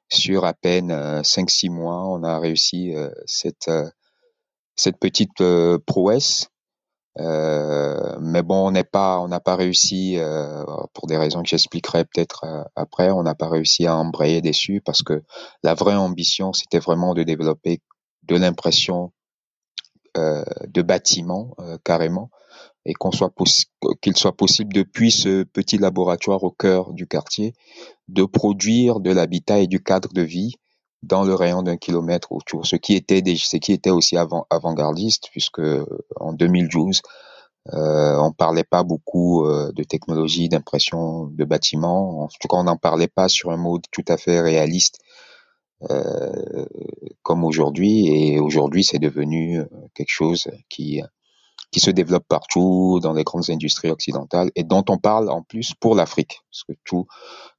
[0.09, 2.92] sur à peine 5-6 mois, on a réussi
[3.24, 3.70] cette,
[4.76, 5.42] cette petite
[5.87, 6.52] prouesse
[7.18, 11.48] euh, mais bon, on n'est pas, on n'a pas réussi euh, pour des raisons que
[11.48, 13.11] j'expliquerai peut-être euh, après.
[13.11, 15.22] On n'a pas réussi à embrayer dessus parce que
[15.62, 17.81] la vraie ambition, c'était vraiment de développer
[18.24, 19.12] de l'impression
[20.14, 22.28] de bâtiments carrément
[22.84, 23.32] et qu'on soit
[24.00, 27.54] qu'il soit possible depuis ce petit laboratoire au cœur du quartier
[28.08, 30.54] de produire de l'habitat et du cadre de vie
[31.02, 35.28] dans le rayon d'un kilomètre autour, ce qui était ce qui était aussi avant avant-gardiste
[35.32, 35.62] puisque
[36.16, 37.02] en 2012
[37.72, 42.24] euh, on parlait pas beaucoup euh, de technologie d'impression de bâtiments.
[42.24, 44.98] En tout cas, on n'en parlait pas sur un mode tout à fait réaliste
[45.90, 46.66] euh,
[47.22, 48.08] comme aujourd'hui.
[48.08, 51.02] Et aujourd'hui, c'est devenu euh, quelque chose qui
[51.72, 55.72] qui se développe partout dans les grandes industries occidentales et dont on parle en plus
[55.74, 57.06] pour l'Afrique, parce que tous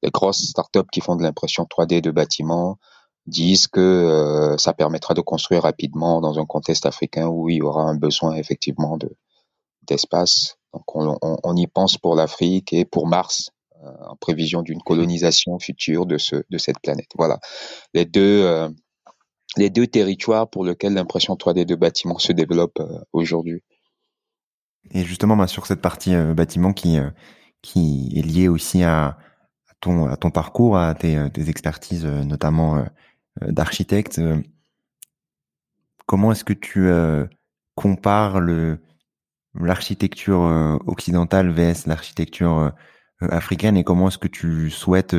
[0.04, 2.78] les grosses startups qui font de l'impression 3D de bâtiments,
[3.26, 7.62] disent que euh, ça permettra de construire rapidement dans un contexte africain où il y
[7.62, 9.16] aura un besoin effectivement de
[9.84, 10.58] d'espace.
[10.74, 13.52] Donc on, y pense pour l'Afrique et pour Mars
[13.84, 17.10] euh, en prévision d'une colonisation future de ce de cette planète.
[17.16, 17.40] Voilà
[17.94, 18.70] les deux euh,
[19.58, 22.82] les deux territoires pour lesquels l'impression 3D de bâtiments se développe
[23.14, 23.62] aujourd'hui.
[24.92, 27.00] Et justement, bah, sur cette partie bâtiment qui
[27.62, 29.18] qui est liée aussi à,
[29.80, 32.86] ton à ton parcours, à tes, tes expertises notamment
[33.42, 34.20] euh, d'architecte.
[34.20, 34.42] Euh,
[36.06, 37.26] comment est-ce que tu euh,
[37.76, 38.40] compares
[39.56, 40.42] l'architecture
[40.86, 42.72] occidentale vs l'architecture
[43.22, 45.16] africaine et comment est-ce que tu souhaites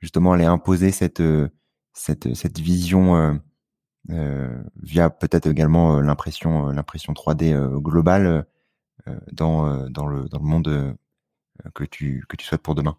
[0.00, 1.22] justement aller imposer cette
[1.92, 3.38] cette cette vision
[4.10, 8.46] euh, via peut-être également l'impression l'impression 3D globale
[9.32, 10.96] dans dans le dans le monde
[11.74, 12.96] que tu que tu souhaites pour demain?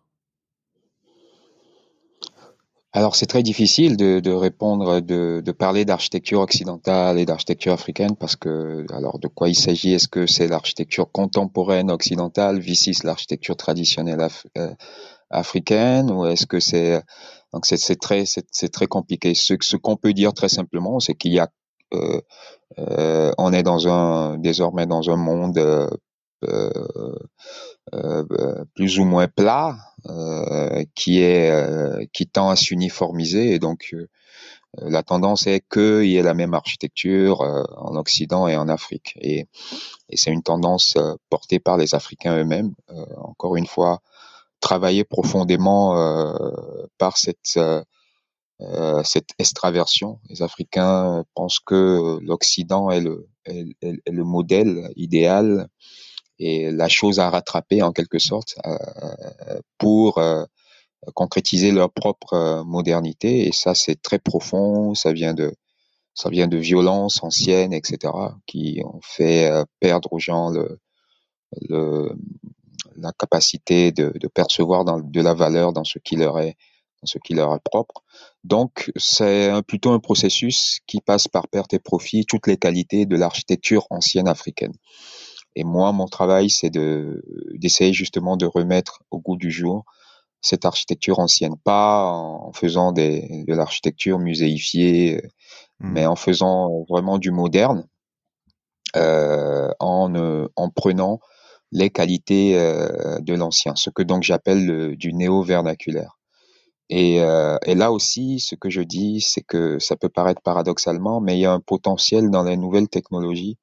[2.94, 8.16] Alors c'est très difficile de, de répondre, de, de parler d'architecture occidentale et d'architecture africaine
[8.16, 9.92] parce que alors de quoi il s'agit?
[9.94, 14.26] Est-ce que c'est l'architecture contemporaine occidentale versus l'architecture traditionnelle
[14.58, 14.74] euh,
[15.30, 16.10] africaine?
[16.10, 17.04] Ou est-ce que c'est
[17.52, 19.36] donc c'est très c'est très compliqué?
[19.36, 21.65] Ce, ce qu'on peut dire très simplement, c'est qu'il y a euh, euh,
[22.78, 23.64] on est
[24.40, 25.90] désormais dans un monde
[26.44, 27.14] euh,
[27.94, 29.78] euh, plus ou moins plat,
[30.08, 32.04] euh, qui euh,
[32.34, 33.96] tend à s'uniformiser et donc
[34.82, 37.42] la tendance est qu'il y ait la même architecture
[37.78, 39.14] en Occident et en Afrique.
[39.22, 39.48] Et,
[40.14, 40.98] c'est une tendance
[41.30, 42.74] portée par les Africains eux-mêmes.
[43.18, 44.02] encore une fois,
[44.60, 45.96] travailler profondément
[46.98, 47.84] par cette euh,
[49.04, 50.20] cette extraversion.
[50.30, 55.68] Les Africains pensent que l'Occident est le, est, le modèle idéal
[56.40, 60.44] et la chose à rattraper en quelque sorte euh, pour euh,
[61.14, 63.48] concrétiser leur propre modernité.
[63.48, 64.96] Et ça, c'est très profond.
[64.96, 65.54] Ça vient de
[66.14, 68.14] ça vient de violences anciennes, etc.,
[68.46, 70.80] qui ont fait perdre aux gens le,
[71.68, 72.16] le
[72.96, 76.56] la capacité de, de percevoir dans, de la valeur dans ce qui leur est
[77.06, 78.04] ce qui leur est propre.
[78.44, 83.16] Donc, c'est plutôt un processus qui passe par perte et profit toutes les qualités de
[83.16, 84.74] l'architecture ancienne africaine.
[85.56, 89.86] Et moi, mon travail, c'est de d'essayer justement de remettre au goût du jour
[90.42, 95.22] cette architecture ancienne, pas en faisant des, de l'architecture muséifiée,
[95.80, 95.92] mmh.
[95.92, 97.88] mais en faisant vraiment du moderne,
[98.96, 101.20] euh, en, euh, en prenant
[101.72, 106.15] les qualités euh, de l'ancien, ce que donc j'appelle du néo-vernaculaire.
[106.90, 111.20] Et, euh, et, là aussi, ce que je dis, c'est que ça peut paraître paradoxalement,
[111.20, 113.58] mais il y a un potentiel dans les nouvelles technologies,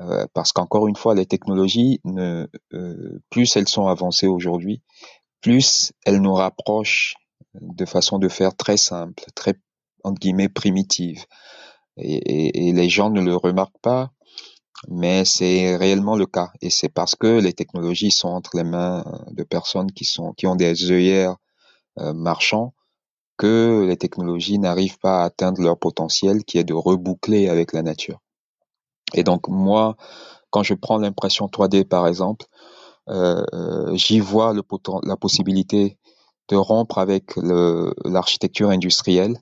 [0.00, 4.82] euh, parce qu'encore une fois, les technologies, ne, euh, plus elles sont avancées aujourd'hui,
[5.40, 7.14] plus elles nous rapprochent
[7.54, 9.54] de façon de faire très simple, très
[10.04, 11.24] entre guillemets primitive.
[11.96, 14.10] Et, et, et les gens ne le remarquent pas,
[14.88, 16.50] mais c'est réellement le cas.
[16.62, 20.46] Et c'est parce que les technologies sont entre les mains de personnes qui sont qui
[20.46, 21.36] ont des œillères
[21.98, 22.74] euh, marchand
[23.36, 27.82] que les technologies n'arrivent pas à atteindre leur potentiel qui est de reboucler avec la
[27.82, 28.20] nature.
[29.14, 29.96] Et donc moi,
[30.50, 32.46] quand je prends l'impression 3D par exemple,
[33.08, 33.44] euh,
[33.94, 34.62] j'y vois le,
[35.04, 35.98] la possibilité
[36.48, 37.34] de rompre avec
[38.04, 39.38] l'architecture industrielle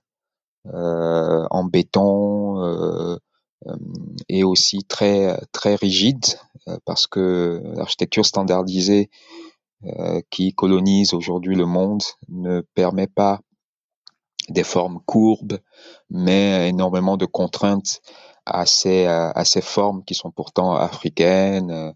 [0.75, 3.17] euh, en béton euh,
[3.67, 3.77] euh,
[4.29, 6.25] et aussi très très rigide
[6.85, 9.38] parce que l'architecture standardisée euh,
[10.31, 13.41] qui colonise aujourd'hui le monde ne permet pas
[14.49, 15.59] des formes courbes,
[16.11, 18.01] mais énormément de contraintes
[18.45, 21.95] à ces, à ces formes qui sont pourtant africaines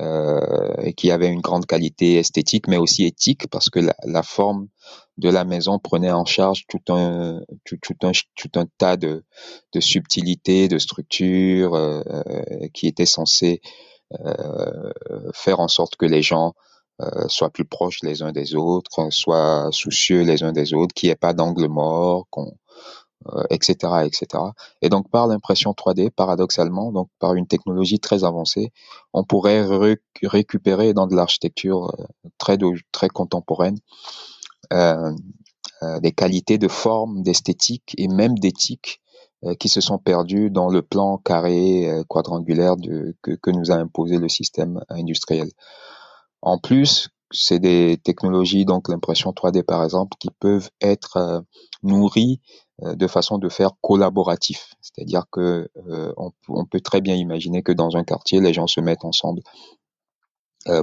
[0.00, 4.22] euh, et qui avaient une grande qualité esthétique, mais aussi éthique, parce que la, la
[4.22, 4.68] forme
[5.18, 9.24] de la maison prenait en charge tout un, tout, tout un, tout un tas de,
[9.72, 12.02] de subtilités, de structures euh,
[12.72, 13.60] qui étaient censées
[14.20, 14.92] euh,
[15.34, 16.69] faire en sorte que les gens euh,
[17.28, 21.12] soient plus proches les uns des autres, soient soucieux les uns des autres, qu'il n'y
[21.12, 22.52] ait pas d'angle mort, qu'on,
[23.50, 24.26] etc., euh, etc.
[24.82, 28.72] Et donc par l'impression 3D, paradoxalement, donc par une technologie très avancée,
[29.12, 29.66] on pourrait
[30.22, 32.04] récupérer dans de l'architecture euh,
[32.38, 32.58] très
[32.92, 33.78] très contemporaine
[34.72, 35.12] euh,
[36.00, 39.00] des qualités de forme, d'esthétique et même d'éthique
[39.58, 42.74] qui se sont perdues dans le plan carré quadrangulaire
[43.22, 45.48] que nous a imposé le système industriel.
[46.42, 51.40] En plus, c'est des technologies, donc l'impression 3D par exemple, qui peuvent être euh,
[51.82, 52.40] nourries
[52.82, 54.74] euh, de façon de faire collaboratif.
[54.80, 58.80] C'est-à-dire que euh, on, peut très bien imaginer que dans un quartier, les gens se
[58.80, 59.42] mettent ensemble,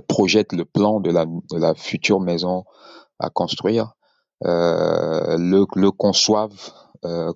[0.07, 2.63] projettent le plan de la, de la future maison
[3.19, 3.93] à construire,
[4.41, 6.71] le, le conçoivent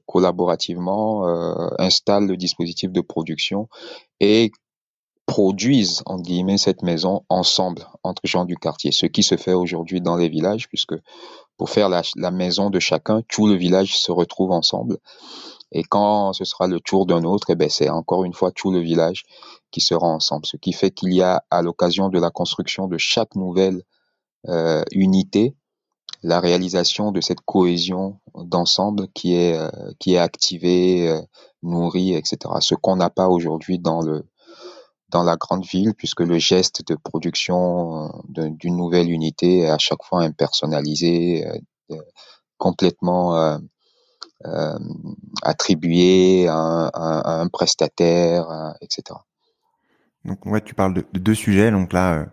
[0.07, 1.23] collaborativement,
[1.77, 3.69] installent le dispositif de production
[4.19, 4.51] et
[5.25, 10.01] produisent en guillemets cette maison ensemble entre gens du quartier, ce qui se fait aujourd'hui
[10.01, 10.95] dans les villages, puisque
[11.57, 14.97] pour faire la, maison de chacun, tout le village se retrouve ensemble.
[15.71, 18.71] Et quand ce sera le tour d'un autre, eh ben c'est encore une fois tout
[18.71, 19.23] le village
[19.71, 20.45] qui sera ensemble.
[20.45, 23.83] Ce qui fait qu'il y a, à l'occasion de la construction de chaque nouvelle
[24.49, 25.55] euh, unité,
[26.23, 31.21] la réalisation de cette cohésion d'ensemble qui est euh, qui est activée, euh,
[31.63, 32.37] nourrie, etc.
[32.59, 34.25] Ce qu'on n'a pas aujourd'hui dans le
[35.11, 39.77] dans la grande ville, puisque le geste de production euh, d'une nouvelle unité est à
[39.77, 41.45] chaque fois impersonnalisé,
[41.91, 41.97] euh,
[42.57, 43.59] complètement
[44.45, 44.77] euh,
[45.43, 49.19] attribué à un, prestataire, etc.
[50.25, 52.27] Donc ouais, tu parles de, deux sujets, donc là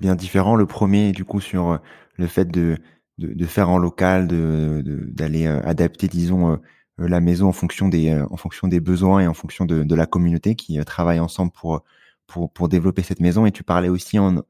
[0.00, 0.56] bien différents.
[0.56, 1.78] Le premier, du coup, sur
[2.16, 2.78] le fait de
[3.18, 6.58] de, faire en local, de d'aller adapter, disons,
[6.96, 10.06] la maison en fonction des en fonction des besoins et en fonction de, de la
[10.06, 11.82] communauté qui travaille ensemble pour
[12.28, 13.44] pour, pour développer cette maison.
[13.46, 14.42] Et tu parlais aussi en,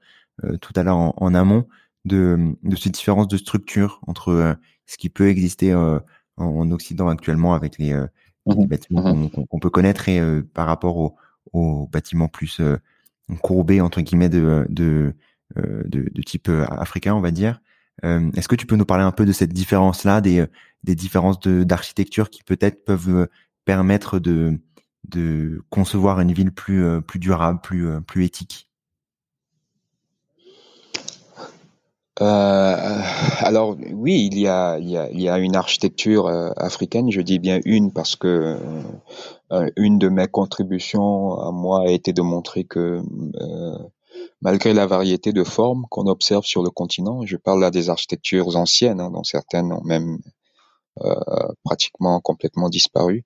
[0.44, 1.66] euh, tout à l'heure en, amont
[2.04, 4.54] de, de ces différences de structure entre euh,
[4.86, 5.98] ce qui peut exister euh,
[6.36, 10.22] en, Occident actuellement avec les, mmh bâtiments mmh qu'on peut connaître et
[10.54, 11.16] par rapport aux,
[11.52, 12.62] aux bâtiments plus
[13.42, 15.14] courbés entre guillemets de, de,
[15.56, 17.60] de, de type africain, on va dire.
[18.02, 20.46] Est-ce que tu peux nous parler un peu de cette différence-là, des,
[20.82, 23.28] des différences d'architecture qui peut-être peuvent
[23.66, 24.58] permettre de,
[25.04, 28.68] de concevoir une ville plus, plus durable, plus, plus éthique
[32.20, 33.00] Euh,
[33.40, 34.78] alors oui, il y a,
[35.38, 37.10] une architecture euh, africaine.
[37.10, 38.56] Je dis bien une parce que
[39.52, 43.02] euh, une de mes contributions à moi a été de montrer que
[44.40, 48.56] malgré la variété de formes qu'on observe sur le continent, je parle là des architectures
[48.56, 50.18] anciennes, hein, dont certaines ont même
[51.62, 53.24] pratiquement complètement disparu.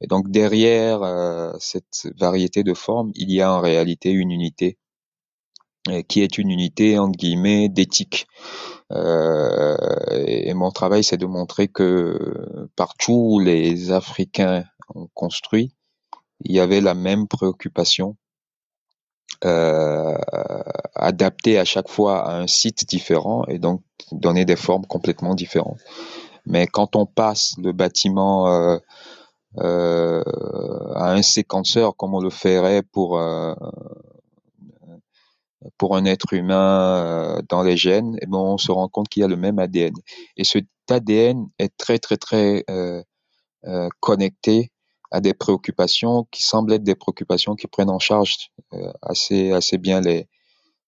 [0.00, 1.00] Et donc derrière
[1.58, 4.78] cette variété de formes, il y a en réalité une unité
[6.08, 8.26] qui est une unité entre guillemets d'éthique.
[8.92, 9.76] Euh,
[10.26, 15.74] et mon travail, c'est de montrer que partout où les Africains ont construit,
[16.44, 18.16] il y avait la même préoccupation,
[19.44, 20.18] euh,
[20.94, 23.82] adaptée à chaque fois à un site différent et donc
[24.12, 25.80] donner des formes complètement différentes.
[26.46, 28.78] Mais quand on passe le bâtiment euh,
[29.58, 30.22] euh,
[30.94, 33.54] à un séquenceur comme on le ferait pour euh,
[35.78, 39.08] pour un être humain euh, dans les gènes, et eh ben, on se rend compte
[39.08, 39.92] qu'il y a le même ADN.
[40.36, 43.02] Et cet ADN est très très très euh,
[43.66, 44.70] euh, connecté
[45.10, 49.78] à des préoccupations qui semblent être des préoccupations qui prennent en charge euh, assez assez
[49.78, 50.28] bien les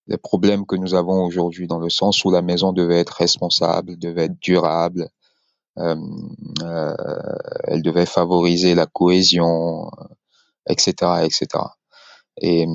[0.07, 3.97] les problèmes que nous avons aujourd'hui dans le sens où la maison devait être responsable,
[3.97, 5.07] devait être durable,
[5.77, 9.89] elle devait favoriser la cohésion,
[10.67, 11.47] etc., etc.
[12.41, 12.67] Et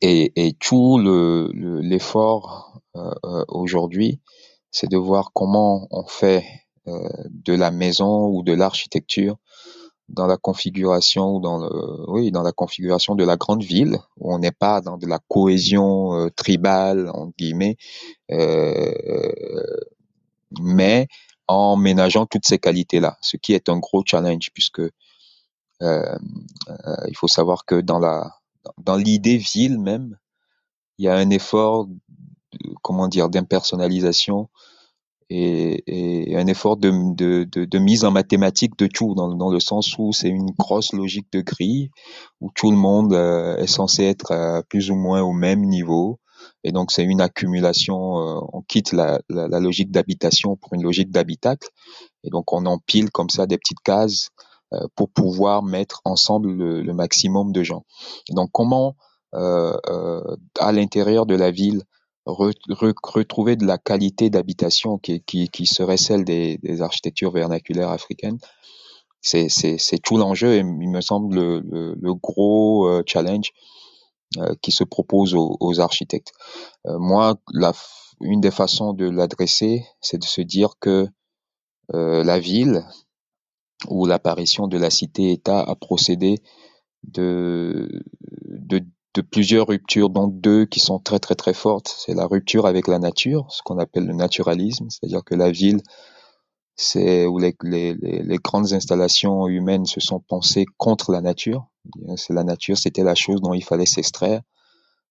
[0.00, 1.50] et, et tout le,
[1.80, 4.20] l'effort euh, euh, aujourd'hui,
[4.70, 6.44] c'est de voir comment on fait
[6.86, 9.36] euh, de la maison ou de l'architecture
[10.08, 14.32] dans la configuration ou dans le, oui dans la configuration de la grande ville où
[14.32, 17.76] on n'est pas dans de la cohésion euh, tribale entre guillemets
[18.30, 18.92] euh,
[20.62, 21.08] mais
[21.48, 24.82] en ménageant toutes ces qualités là ce qui est un gros challenge puisque
[25.82, 26.18] euh,
[27.08, 28.38] il faut savoir que dans la
[28.76, 30.18] dans l'idée ville même,
[30.98, 31.94] il y a un effort, de,
[32.82, 34.48] comment dire, d'impersonnalisation
[35.30, 39.50] et, et, un effort de, de, de, de, mise en mathématiques de tout, dans, dans
[39.50, 41.90] le sens où c'est une grosse logique de grille,
[42.40, 46.18] où tout le monde euh, est censé être euh, plus ou moins au même niveau.
[46.64, 50.82] Et donc c'est une accumulation, euh, on quitte la, la, la logique d'habitation pour une
[50.82, 51.68] logique d'habitacle.
[52.24, 54.30] Et donc on empile comme ça des petites cases
[54.74, 57.84] euh, pour pouvoir mettre ensemble le, le, maximum de gens.
[58.30, 58.96] Donc comment
[59.34, 61.82] euh, euh, à l'intérieur de la ville
[62.26, 67.30] re, re, retrouver de la qualité d'habitation qui, qui, qui, serait celle des, des architectures
[67.30, 68.38] vernaculaires africaines?
[69.20, 73.52] C'est tout l'enjeu et il me semble le, le, le gros euh, challenge
[74.62, 76.32] qui se propose aux, aux architectes.
[76.86, 77.72] Euh, moi, la,
[78.20, 81.08] une des façons de l'adresser, c'est de se dire que
[81.90, 82.84] la ville,
[83.86, 86.38] où l'apparition de la cité-État a procédé
[87.04, 87.88] de,
[88.46, 91.94] de, de, plusieurs ruptures, dont deux qui sont très très très fortes.
[91.98, 95.80] C'est la rupture avec la nature, ce qu'on appelle le naturalisme, c'est-à-dire que la ville,
[96.76, 101.66] c'est où les, les, les, grandes installations humaines se sont pensées contre la nature.
[102.16, 104.42] C'est la nature, c'était la chose dont il fallait s'extraire,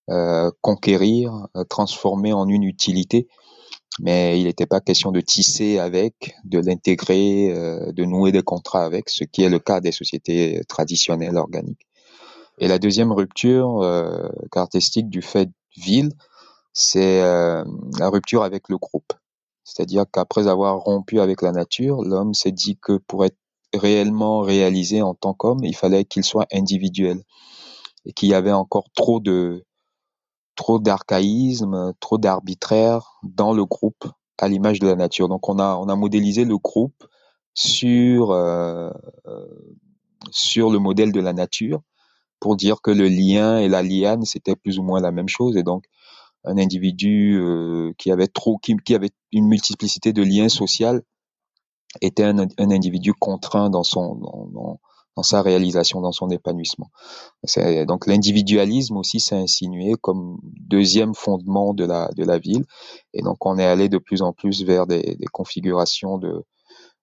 [0.10, 3.28] euh, conquérir, euh, transformer en une utilité
[4.00, 8.84] mais il n'était pas question de tisser avec, de l'intégrer, euh, de nouer des contrats
[8.84, 11.88] avec, ce qui est le cas des sociétés traditionnelles organiques.
[12.60, 16.12] Et la deuxième rupture euh, caractéristique du fait ville,
[16.74, 17.64] c'est euh,
[18.00, 19.14] la rupture avec le groupe.
[19.64, 23.38] C'est-à-dire qu'après avoir rompu avec la nature, l'homme s'est dit que pour être
[23.74, 27.22] réellement réalisé en tant qu'homme, il fallait qu'il soit individuel
[28.06, 29.66] et qu'il y avait encore trop de
[30.56, 34.06] trop d'archaïsme, trop d'arbitraire dans le groupe
[34.40, 35.28] à l'image de la nature.
[35.30, 37.08] Donc on a on a modélisé le groupe
[37.54, 38.92] sur euh,
[40.32, 41.82] sur le modèle de la nature
[42.40, 45.58] pour dire que le lien et la liane c'était plus ou moins la même chose
[45.58, 45.86] et donc
[46.44, 51.02] un individu euh, qui avait trop qui, avait une multiplicité de liens sociaux
[52.02, 56.92] était un, un individu contraint dans son dans, sa réalisation, dans son épanouissement.
[57.88, 62.66] Donc l'individualisme aussi s'est insinué comme deuxième fondement de la, de la ville.
[63.16, 66.44] Et donc on est allé de plus en plus vers des, des configurations de,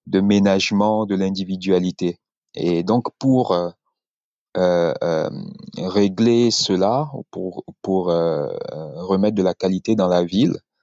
[0.07, 2.19] de ménagement de l'individualité.
[2.55, 3.71] Et donc pour euh,
[4.57, 5.31] euh, euh
[5.79, 8.47] régler cela, pour, pour euh,
[8.97, 10.74] remettre de la qualité dans la ville, euh,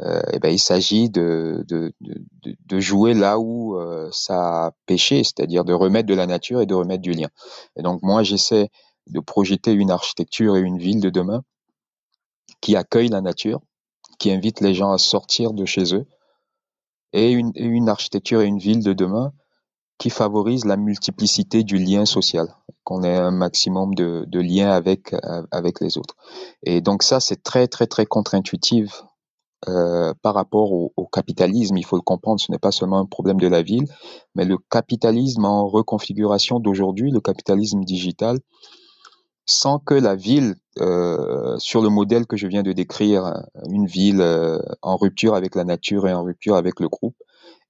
[0.00, 5.22] eh ben, il s'agit de, de, de, de, jouer là où euh, ça a péché,
[5.22, 7.28] c'est-à-dire de remettre de la nature et de remettre du lien.
[7.76, 8.70] Et donc moi, j'essaie
[9.06, 11.42] de projeter une architecture et une ville de demain
[12.60, 13.60] qui accueille la nature,
[14.18, 16.06] qui invite les gens à sortir de chez eux,
[17.12, 19.32] et une, une architecture et une ville de demain
[19.98, 22.48] qui favorise la multiplicité du lien social,
[22.82, 25.14] qu'on ait un maximum de, de liens avec,
[25.52, 26.16] avec les autres.
[26.64, 29.04] Et donc ça, c'est très, très, très contre-intuitif
[29.68, 31.76] euh, par rapport au, au, capitalisme.
[31.76, 33.86] Il faut le comprendre, ce n'est pas seulement un problème de la ville,
[34.34, 38.38] mais le capitalisme en reconfiguration d'aujourd'hui, le capitalisme digital,
[39.46, 44.20] sans que la ville, euh, sur le modèle que je viens de décrire, une ville
[44.20, 47.16] euh, en rupture avec la nature et en rupture avec le groupe,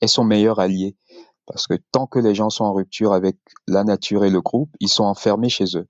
[0.01, 0.97] est son meilleur allié.
[1.47, 3.37] Parce que tant que les gens sont en rupture avec
[3.67, 5.87] la nature et le groupe, ils sont enfermés chez eux.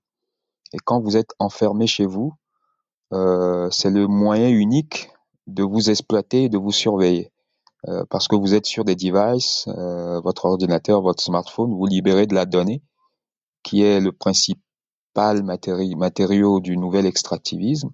[0.73, 2.33] Et quand vous êtes enfermé chez vous,
[3.13, 5.11] euh, c'est le moyen unique
[5.47, 7.31] de vous exploiter de vous surveiller.
[7.89, 12.27] Euh, parce que vous êtes sur des devices, euh, votre ordinateur, votre smartphone, vous libérez
[12.27, 12.83] de la donnée,
[13.63, 17.91] qui est le principal matéri matériau du nouvel extractivisme,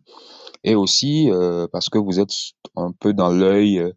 [0.65, 2.33] et aussi euh, parce que vous êtes
[2.77, 3.93] un peu dans l'œil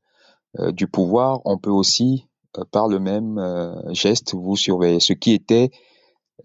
[0.60, 2.28] euh, du pouvoir, on peut aussi,
[2.58, 3.39] euh, par le même
[3.89, 4.99] geste, vous surveiller.
[4.99, 5.72] Ce qui était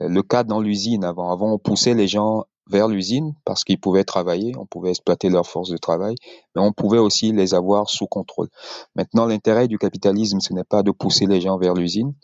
[0.00, 1.30] le cas dans l'usine avant.
[1.30, 5.46] Avant, on poussait les gens vers l'usine parce qu'ils pouvaient travailler, on pouvait exploiter leur
[5.46, 6.16] force de travail,
[6.54, 8.48] mais on pouvait aussi les avoir sous contrôle.
[8.94, 12.14] Maintenant, l'intérêt du capitalisme, ce n'est pas de pousser les gens vers l'usine,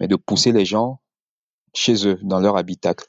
[0.00, 1.00] mais de pousser les gens
[1.74, 3.06] chez eux, dans leur habitacle.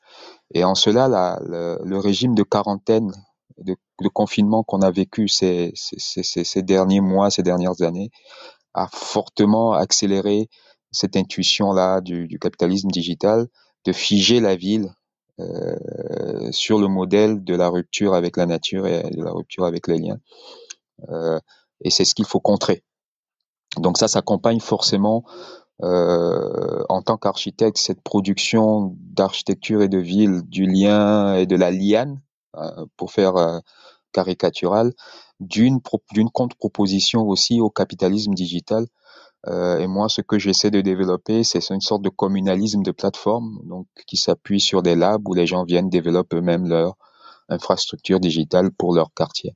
[0.54, 3.12] Et en cela, la, le, régime de quarantaine,
[3.58, 3.76] de,
[4.14, 5.74] confinement qu'on a vécu ces,
[6.58, 8.10] derniers mois, ces dernières années,
[8.74, 10.50] a fortement accéléré
[10.92, 13.48] cette intuition-là du, capitalisme digital
[13.86, 14.94] de figer la ville
[16.52, 19.98] sur le modèle de la rupture avec la nature et de la rupture avec les
[19.98, 20.20] liens.
[21.10, 21.40] Euh,
[21.82, 22.84] et c'est ce qu'il faut contrer.
[23.78, 25.24] Donc ça s'accompagne forcément
[25.82, 31.72] euh, en tant qu'architecte cette production d'architecture et de ville, du lien et de la
[31.72, 32.22] liane,
[32.56, 33.60] euh, pour faire euh,
[34.12, 34.94] caricatural,
[35.40, 35.80] d'une
[36.12, 38.88] d'une contre-proposition aussi au capitalisme digital euh,
[39.48, 43.88] et moi, ce que j'essaie de développer, c'est une sorte de communalisme de plateforme, donc
[44.08, 46.96] qui s'appuie sur des labs où les gens viennent développer eux-mêmes leur
[47.50, 49.56] infrastructure digitale pour leur quartier.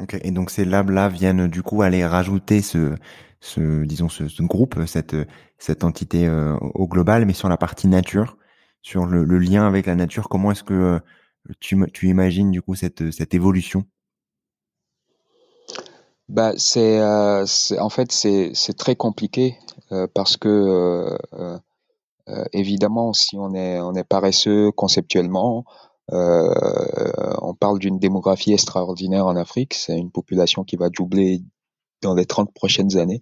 [0.00, 2.96] Ok, et donc ces labs-là viennent du coup aller rajouter ce,
[3.40, 5.14] ce disons ce, groupe, cette
[5.58, 8.36] cette entité euh, au global, mais sur la partie nature,
[8.82, 10.28] sur le, le lien avec la nature.
[10.28, 10.98] Comment est-ce que euh,
[11.60, 13.84] tu, tu imagines du coup cette cette évolution?
[16.28, 17.44] Bah, c'est, euh,
[17.78, 19.58] en fait c'est, c'est très compliqué
[19.92, 21.58] euh, parce que euh,
[22.52, 25.64] évidemment si on est on est paresseux conceptuellement,
[26.10, 29.74] on parle d'une démographie extraordinaire en Afrique.
[29.74, 31.42] C'est une population qui va doubler
[32.02, 33.20] dans les 30 prochaines années.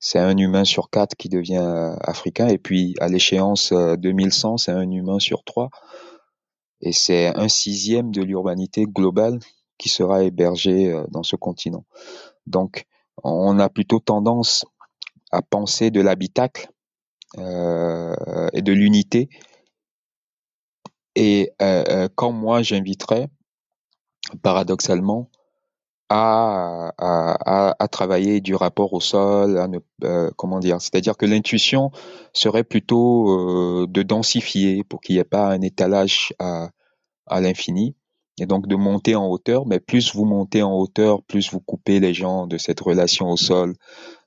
[0.00, 4.90] C'est un humain sur quatre qui devient africain et puis à l'échéance 2100, c'est un
[4.90, 5.70] humain sur trois
[6.80, 9.38] et c'est un sixième de l'urbanité globale
[9.78, 11.84] qui sera hébergé euh, dans ce continent.
[12.46, 12.86] Donc,
[13.22, 14.64] on a plutôt tendance
[15.30, 16.68] à penser de l'habitacle
[17.38, 19.28] euh, et de l'unité.
[21.16, 23.28] Et euh, quand moi j'inviterais,
[24.42, 25.30] paradoxalement,
[26.10, 26.92] à,
[27.90, 29.78] travailler du rapport au sol, à ne,
[30.36, 31.90] comment dire, c'est-à-dire que l'intuition
[32.32, 36.70] serait plutôt de densifier pour qu'il n'y ait pas un étalage à
[37.40, 37.96] l'infini,
[38.40, 42.00] et donc de monter en hauteur, mais plus vous montez en hauteur, plus vous coupez
[42.00, 43.74] les gens de cette relation au sol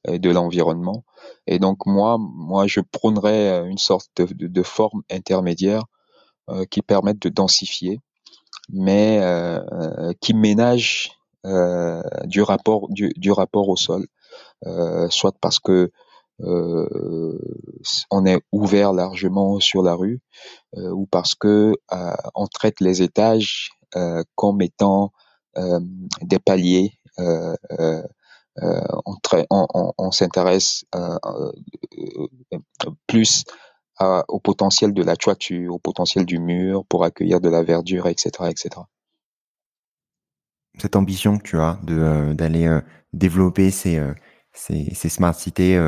[0.08, 1.03] et de l'environnement.
[1.45, 5.84] Et donc moi, moi, je prônerais euh, une sorte de, forme intermédiaire
[6.49, 7.99] euh, qui permette de densifier,
[8.70, 11.12] mais euh, euh qui ménage
[11.45, 14.05] euh, du rapport du, du, rapport au sol,
[15.10, 15.91] soit parce que
[16.39, 20.22] on est ouvert largement sur la rue,
[20.74, 21.74] ou parce que
[22.36, 23.76] on traite les étages euh,
[24.35, 25.11] comme étant
[25.57, 25.79] euh,
[26.21, 26.93] des paliers.
[27.19, 27.55] Euh,
[29.97, 30.85] on, s'intéresse
[33.07, 33.43] plus
[33.99, 38.29] au potentiel de la toiture, au potentiel du mur pour accueillir de la verdure, etc.,
[38.49, 38.69] etc.
[40.79, 42.79] Cette ambition que tu as de d'aller
[43.13, 44.01] développer ces,
[44.53, 45.79] ces, smart cités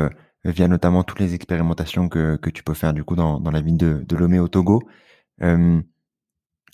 [0.44, 3.60] via notamment toutes les expérimentations que, que tu peux faire du coup dans, dans la
[3.60, 4.82] ville de, Lomé au Togo.
[5.42, 5.80] Euh,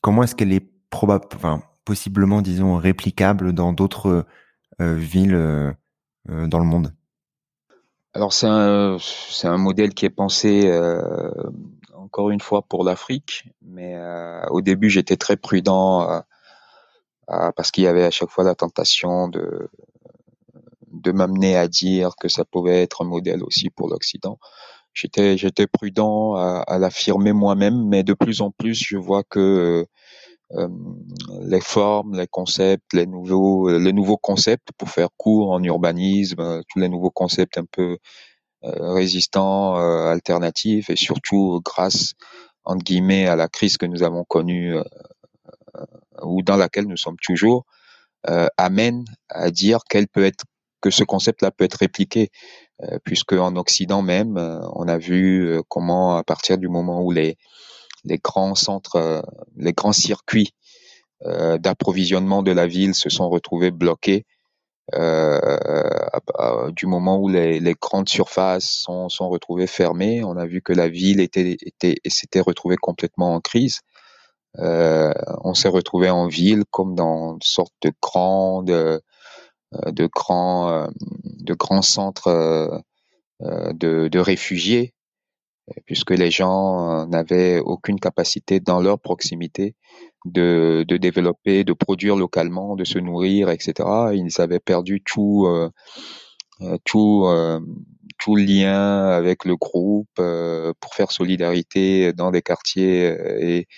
[0.03, 1.27] comment est-ce qu'elle est probable,
[1.85, 4.27] possiblement, disons, réplicable dans d'autres
[4.83, 5.73] euh, villes euh,
[6.29, 6.93] euh, dans le monde
[8.13, 10.71] Alors c'est un, modèle qui est pensé
[11.95, 13.97] encore une fois pour l'Afrique, mais
[14.51, 16.23] au début j'étais très prudent
[17.27, 19.71] parce qu'il y avait à chaque fois la tentation de
[20.93, 24.39] de m'amener à dire que ça pouvait être un modèle aussi pour l'Occident.
[24.95, 29.87] J'étais prudent à l'affirmer moi-même, mais de plus en plus je vois que
[30.51, 36.79] les formes, les concepts, les nouveaux, les nouveaux concepts pour faire court en urbanisme, tous
[36.79, 37.99] les nouveaux concepts un peu
[38.63, 42.15] résistants, alternatifs et surtout grâce
[42.65, 44.77] entre guillemets à la crise que nous avons connue
[46.23, 47.65] ou dans laquelle nous sommes toujours,
[48.29, 50.45] euh, amène à dire qu'elle peut être
[50.81, 52.31] que ce concept-là peut être répliqué,
[52.83, 57.03] euh, puisque en Occident même, euh, on a vu euh, comment à partir du moment
[57.03, 57.37] où les
[58.07, 59.23] les grands centres,
[59.57, 60.55] les grands circuits
[61.25, 64.25] d'approvisionnement de la ville se sont retrouvés bloqués,
[64.93, 70.73] du moment où les, les grandes surfaces sont, sont retrouvées fermées, on a vu que
[70.73, 73.81] la ville était, était s'était retrouvée complètement en crise.
[74.59, 75.13] Euh,
[75.45, 79.03] on s'est retrouvé en ville comme dans une sorte de grand, de,
[79.75, 80.87] euh, de grands, euh,
[81.41, 82.83] de grands centres
[83.41, 84.95] de, de réfugiés,
[85.85, 89.75] puisque les gens n'avaient aucune capacité dans leur proximité
[90.25, 93.89] de, de développer, de produire localement, de se nourrir, etc.
[94.15, 95.49] Ils avaient perdu tout,
[96.85, 97.27] tout,
[98.19, 103.69] tout lien avec le groupe euh, pour faire solidarité dans des quartiers euh, et,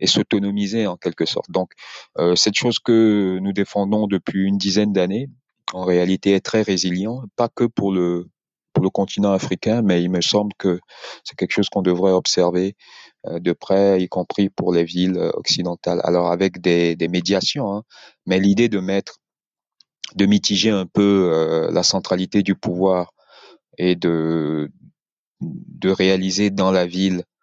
[0.00, 1.50] et s'autonomiser en quelque sorte.
[1.50, 1.72] Donc
[2.18, 5.28] euh, cette chose que nous défendons depuis une dizaine d'années,
[5.72, 8.28] en réalité est très résilient, pas que pour le
[8.78, 10.78] pour le continent africain, mais il me semble que
[11.24, 12.76] c'est quelque chose qu'on devrait observer
[13.28, 16.00] de près, y compris pour les villes occidentales.
[16.04, 17.82] Alors avec des, des médiations, hein,
[18.26, 19.16] mais l'idée de mettre,
[20.14, 23.14] de mitiger un peu la centralité du pouvoir
[23.78, 24.70] et de,
[25.40, 27.37] de réaliser dans la ville euh, euh,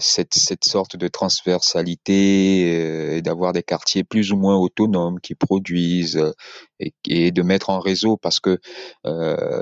[0.00, 5.34] cette, cette sorte de transversalité euh, et d'avoir des quartiers plus ou moins autonomes qui
[5.34, 6.22] produisent
[6.80, 8.58] et, et de mettre en réseau parce que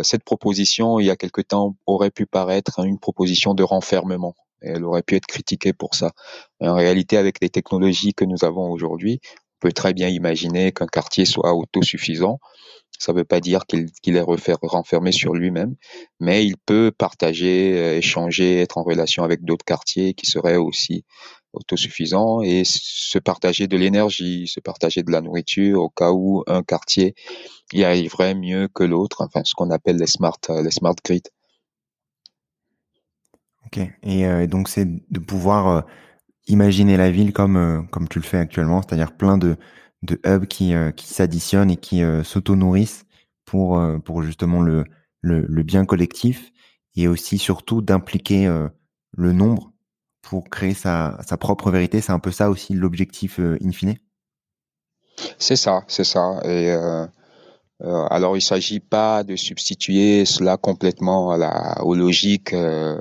[0.03, 4.85] cette proposition il y a quelque temps aurait pu paraître une proposition de renfermement elle
[4.85, 6.13] aurait pu être critiquée pour ça.
[6.61, 9.21] en réalité, avec les technologies que nous avons aujourd'hui,
[9.63, 12.39] peut très bien imaginer qu'un quartier soit autosuffisant
[13.03, 14.25] ça ne veut pas dire qu'il est
[14.63, 15.75] renfermé sur lui-même,
[16.21, 21.05] mais il peut partager, euh, échanger, être en relation avec d'autres quartiers qui seraient aussi
[21.53, 26.63] autosuffisants et se partager de l'énergie, se partager de la nourriture au cas où un
[26.63, 27.15] quartier
[27.73, 31.23] y arriverait mieux que l'autre, enfin ce qu'on appelle les smart, euh, les smart grids.
[33.67, 35.85] Ok, et euh, donc c'est de pouvoir
[36.47, 39.57] imaginer la ville comme comme tu le fais actuellement, c'est-à-dire plein de
[40.03, 43.05] de hubs qui, euh, qui s'additionnent et qui euh, s'auto-nourrissent
[43.45, 44.84] pour, euh, pour justement le,
[45.20, 46.53] le, le, bien collectif
[46.97, 48.47] et aussi surtout d'impliquer
[49.16, 49.72] le nombre
[50.20, 52.03] pour créer sa, sa propre vérité.
[52.03, 53.97] C'est un peu ça aussi l'objectif in fine
[55.38, 56.40] C'est ça, c'est ça.
[56.45, 56.70] Et
[57.84, 63.01] euh, alors, il ne s'agit pas de substituer cela complètement à la, aux logiques euh,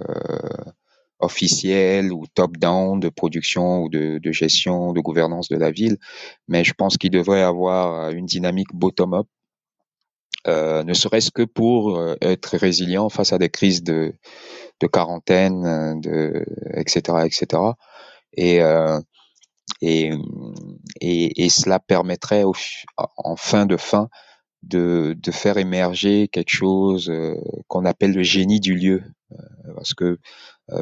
[1.22, 5.98] officielle ou top-down de production ou de, gestion, de gouvernance de la ville,
[6.48, 9.28] mais je pense qu'il devrait avoir une dynamique bottom-up,
[10.48, 14.14] euh, ne serait-ce que pour euh, être résilient face à des crises de,
[14.80, 17.62] de quarantaine, de, etc., etc.
[18.34, 19.00] Et, euh,
[19.82, 20.12] et,
[21.00, 22.54] et, et, cela permettrait au,
[22.98, 24.10] en fin de fin
[24.64, 27.36] de, de faire émerger quelque chose euh,
[27.68, 30.18] qu'on appelle le génie du lieu, euh, parce que euh,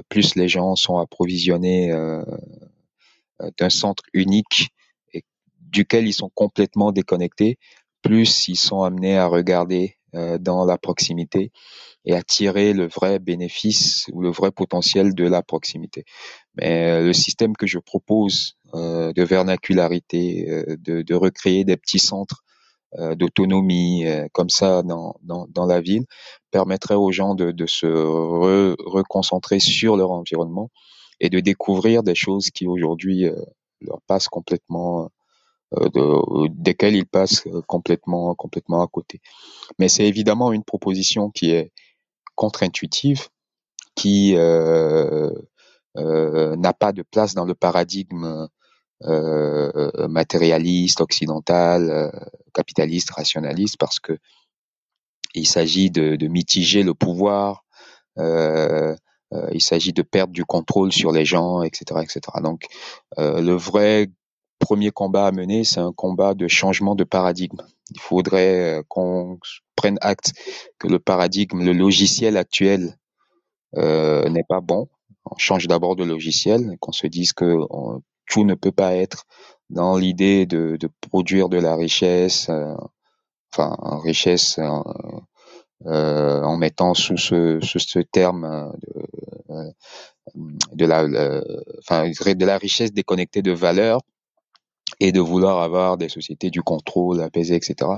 [0.10, 2.24] plus les gens sont approvisionnés euh,
[3.42, 4.70] euh, d'un centre unique
[5.14, 5.24] et
[5.62, 7.58] duquel ils sont complètement déconnectés,
[8.02, 9.96] plus ils sont amenés à regarder
[10.40, 11.52] dans la proximité
[12.04, 16.04] et à tirer le vrai bénéfice ou le vrai potentiel de la proximité.
[16.56, 22.49] Mais le système que je propose de vernacularité, de, de, recréer des petits centres euh,
[23.16, 26.06] d'autonomie euh, comme ça dans, dans, dans, la ville
[26.52, 30.72] permettrait aux gens de, de se reconcentrer sur leur environnement
[31.20, 33.36] et de découvrir des choses qui aujourd'hui euh,
[33.82, 35.10] leur passent complètement
[35.72, 39.22] de, desquelles ils passent complètement complètement à côté.
[39.78, 41.72] Mais c'est évidemment une proposition qui est
[42.40, 43.28] contre-intuitive,
[43.96, 45.30] qui euh,
[45.98, 48.48] euh, n'a pas de place dans le paradigme
[49.06, 52.12] euh, matérialiste, occidental, euh,
[52.54, 54.18] capitaliste, rationaliste, parce que
[55.36, 57.64] il s'agit de, mitiger le pouvoir,
[58.18, 58.96] euh,
[59.54, 62.20] il s'agit de perdre du contrôle sur les gens, etc., etc.
[62.44, 62.66] Donc,
[63.18, 64.08] le vrai
[64.58, 67.62] premier combat à mener, c'est un combat de changement de paradigme.
[67.92, 69.40] Il faudrait qu'on
[69.76, 70.34] prenne acte
[70.80, 72.98] que le paradigme, le logiciel actuel
[73.76, 74.90] n'est pas bon.
[75.26, 77.56] On change d'abord de logiciel, qu'on se dise que
[78.30, 79.26] tout ne peut pas être
[79.70, 82.76] dans l'idée de, produire de la richesse, euh,
[83.54, 84.80] enfin richesse euh,
[85.86, 88.74] euh, en mettant sous ce, terme
[90.74, 91.06] de, la,
[91.80, 94.02] enfin, de la richesse déconnectée de valeur
[95.00, 97.92] et de vouloir avoir des sociétés du contrôle apaisées, etc.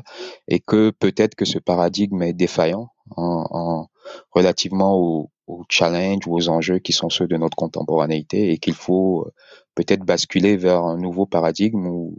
[0.48, 3.88] Et que peut-être que ce paradigme est défaillant en, en
[4.32, 8.74] relativement aux, aux challenges ou aux enjeux qui sont ceux de notre contemporanéité et qu'il
[8.74, 9.32] faut euh,
[9.76, 12.18] peut-être basculer vers un nouveau paradigme ou,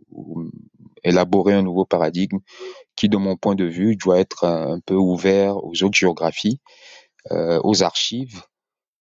[1.05, 2.39] élaborer un nouveau paradigme
[2.95, 6.61] qui, de mon point de vue, doit être un peu ouvert aux autres géographies,
[7.33, 8.43] euh, aux archives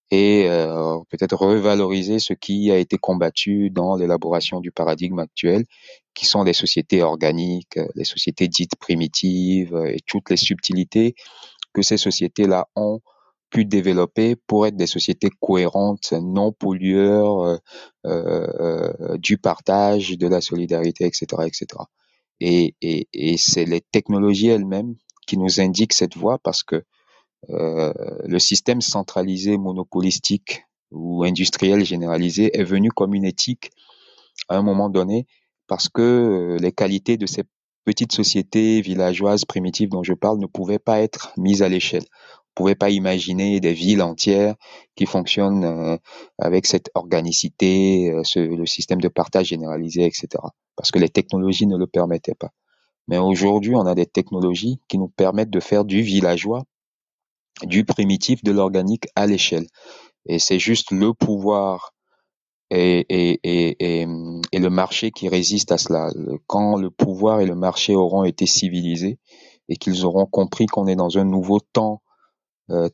[0.09, 5.65] et euh, peut-être revaloriser ce qui a été combattu dans l'élaboration du paradigme actuel,
[6.15, 11.13] qui sont les sociétés organiques, les sociétés dites primitives et toutes les subtilités
[11.73, 12.99] que ces sociétés-là ont
[13.51, 17.57] pu développer pour être des sociétés cohérentes, non pollueurs euh,
[18.07, 21.65] euh, du partage, de la solidarité, etc., etc.
[22.39, 24.95] Et, et, et c'est les technologies elles-mêmes
[25.27, 26.83] qui nous indiquent cette voie parce que
[27.49, 27.93] euh,
[28.25, 33.71] le système centralisé monopolistique ou industriel généralisé est venu comme une éthique
[34.47, 35.25] à un moment donné
[35.67, 37.43] parce que euh, les qualités de ces
[37.85, 42.05] petites sociétés villageoises primitives dont je parle ne pouvaient pas être mises à l'échelle.
[42.53, 44.55] Pouvait pas imaginer des villes entières
[44.95, 45.97] qui fonctionnent euh,
[46.37, 50.27] avec cette organicité, ce, le système de partage généralisé, etc.
[50.75, 52.51] Parce que les technologies ne le permettaient pas.
[53.07, 56.63] Mais aujourd'hui, on a des technologies qui nous permettent de faire du villageois
[57.63, 59.67] du primitif, de l'organique à l'échelle.
[60.25, 61.93] Et c'est juste le pouvoir
[62.69, 64.07] et, et, et,
[64.51, 66.09] et, le marché qui résiste à cela.
[66.47, 69.19] Quand le pouvoir et le marché auront été civilisés
[69.67, 72.10] et qu'ils auront compris qu'on est dans un nouveau temps euh,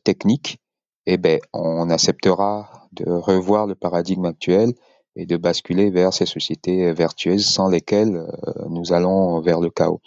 [0.04, 0.58] technique,
[1.06, 4.72] eh ben, on acceptera de revoir le paradigme actuel
[5.16, 8.28] et de basculer vers ces sociétés vertueuses sans lesquelles euh,
[8.68, 10.00] nous allons vers le chaos.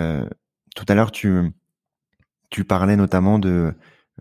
[0.00, 0.28] Euh,
[0.74, 1.52] tout à l'heure, tu,
[2.66, 3.74] parlais notamment de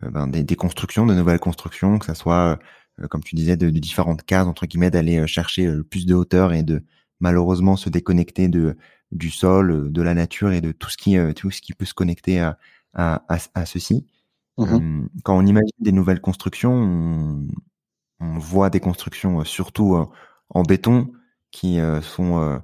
[0.04, 2.60] euh, ben, des, constructions, de nouvelles constructions, que ça soit,
[3.02, 6.14] euh, comme tu disais, de, différentes cases entre guillemets, d'aller euh, chercher le plus de
[6.14, 6.84] hauteur et de
[7.20, 8.50] malheureusement se déconnecter
[9.12, 11.94] du sol, de la nature et de tout ce qui tout ce qui peut se
[11.94, 12.58] connecter à,
[12.94, 14.08] à ceci.
[14.60, 17.48] Mmh quand on imagine des nouvelles constructions, on,
[18.20, 19.98] on voit des constructions surtout
[20.50, 21.12] en béton
[21.52, 22.62] qui sont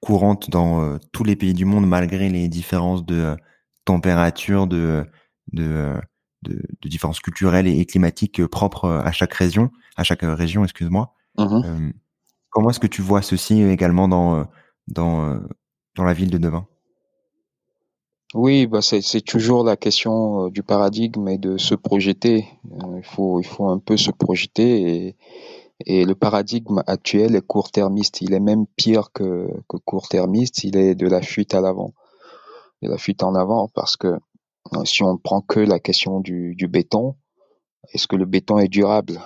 [0.00, 3.36] courantes dans tous les pays du monde malgré les différences de
[3.84, 5.04] température, de,
[5.52, 5.94] de,
[6.42, 11.14] de, de différences culturelles et, climatiques propres à chaque région, à chaque région, excuse-moi.
[11.38, 11.90] Mmh
[12.50, 14.46] comment est-ce que tu vois ceci également dans,
[14.86, 15.40] dans,
[15.96, 16.66] dans la ville de Devin
[18.34, 22.48] oui, bah c'est toujours la question euh, du paradigme et de se projeter.
[22.70, 25.16] Euh, il faut il faut un peu se projeter
[25.86, 28.22] et, le paradigme actuel est court-termiste.
[28.22, 29.48] Il est même pire que,
[29.84, 30.64] court-termiste.
[30.64, 31.92] Il est de la fuite à l'avant
[32.82, 36.56] de la fuite en avant parce que euh, si on prend que la question du,
[36.70, 37.16] béton,
[37.92, 39.20] est-ce que le béton est durable?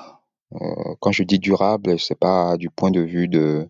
[1.01, 3.69] Quand je dis durable, c'est pas du point de vue de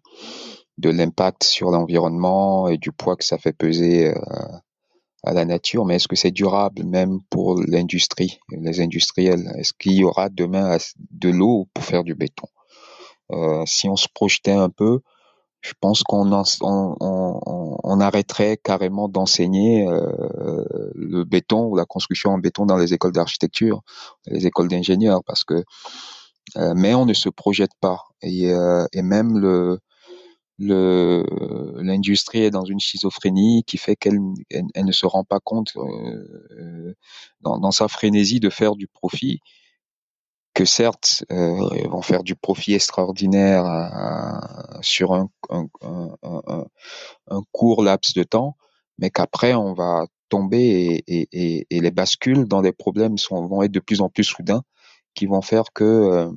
[0.79, 4.13] l'impact sur l'environnement et du poids que ça fait peser
[5.27, 9.53] à la nature, mais est-ce que c'est durable même pour l'industrie, les industriels?
[9.59, 10.79] Est-ce qu'il y aura demain
[11.11, 12.47] de l'eau pour faire du béton?
[13.33, 15.01] Euh, Si on se projetait un peu,
[15.61, 20.65] je pense qu'on on, on, on, arrêterait carrément d'enseigner euh,
[20.95, 23.83] le béton ou la construction en béton dans les écoles d'architecture,
[24.27, 25.65] les écoles d'ingénieurs, parce que
[26.57, 28.05] euh, mais on ne se projette pas.
[28.23, 29.81] Et, euh, et même le
[30.59, 34.19] l'industrie est dans une schizophrénie qui fait qu'elle
[34.51, 36.95] elle, ne se rend pas compte euh,
[37.41, 39.41] dans, dans, sa frénésie de faire du profit
[40.55, 46.65] que certes euh, vont faire du profit extraordinaire euh, sur un, un, un,
[47.29, 48.57] un, court laps de temps,
[48.99, 53.63] mais qu'après on va tomber et, et, et, les bascules dans les problèmes sont, vont
[53.63, 54.63] être de plus en plus soudains,
[55.15, 56.33] qui vont faire que euh, euh, euh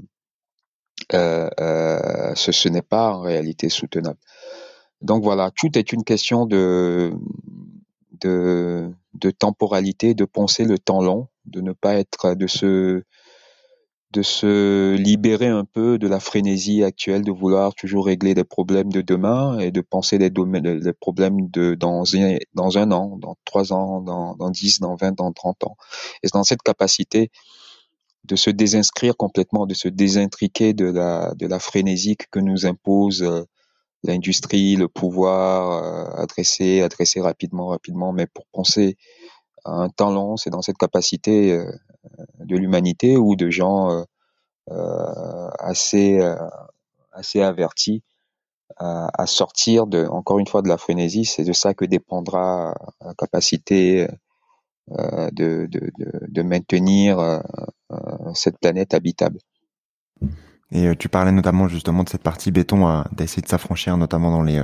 [1.12, 4.20] ce, ce n'est pas en réalité soutenable.
[5.02, 7.14] Donc voilà, tout est une question de,
[8.22, 13.04] de, de temporalité, de penser le temps long, de ne pas être, de se
[14.12, 18.91] de se libérer un peu de la frénésie actuelle de vouloir toujours régler des problèmes
[18.91, 23.38] de demain et de penser des, des problèmes de dans un, dans un an, dans
[23.45, 25.78] trois ans, dans, 10, dans 20, dans 30 ans.
[26.24, 27.30] Et dans cette capacité
[28.26, 33.24] de se désinscrire complètement, de se désintriquer de la, de la frénésie que nous impose
[33.24, 33.44] euh,
[34.04, 38.98] l'industrie, le pouvoir, euh, adresser, adresser rapidement, rapidement, mais pour penser
[39.66, 41.72] à un temps long, c'est dans cette capacité euh,
[42.40, 44.06] de l'humanité ou de gens
[45.60, 46.22] assez
[47.12, 48.04] assez avertis
[48.78, 51.26] à, à, sortir de encore une fois de la frénésie.
[51.26, 54.08] C'est de ça que dépendra la capacité
[54.88, 55.92] de, de,
[56.28, 57.42] de, maintenir
[58.34, 59.40] cette planète habitable.
[60.72, 64.64] Et tu parlais notamment justement de cette partie béton, d'essayer de s'affranchir notamment dans les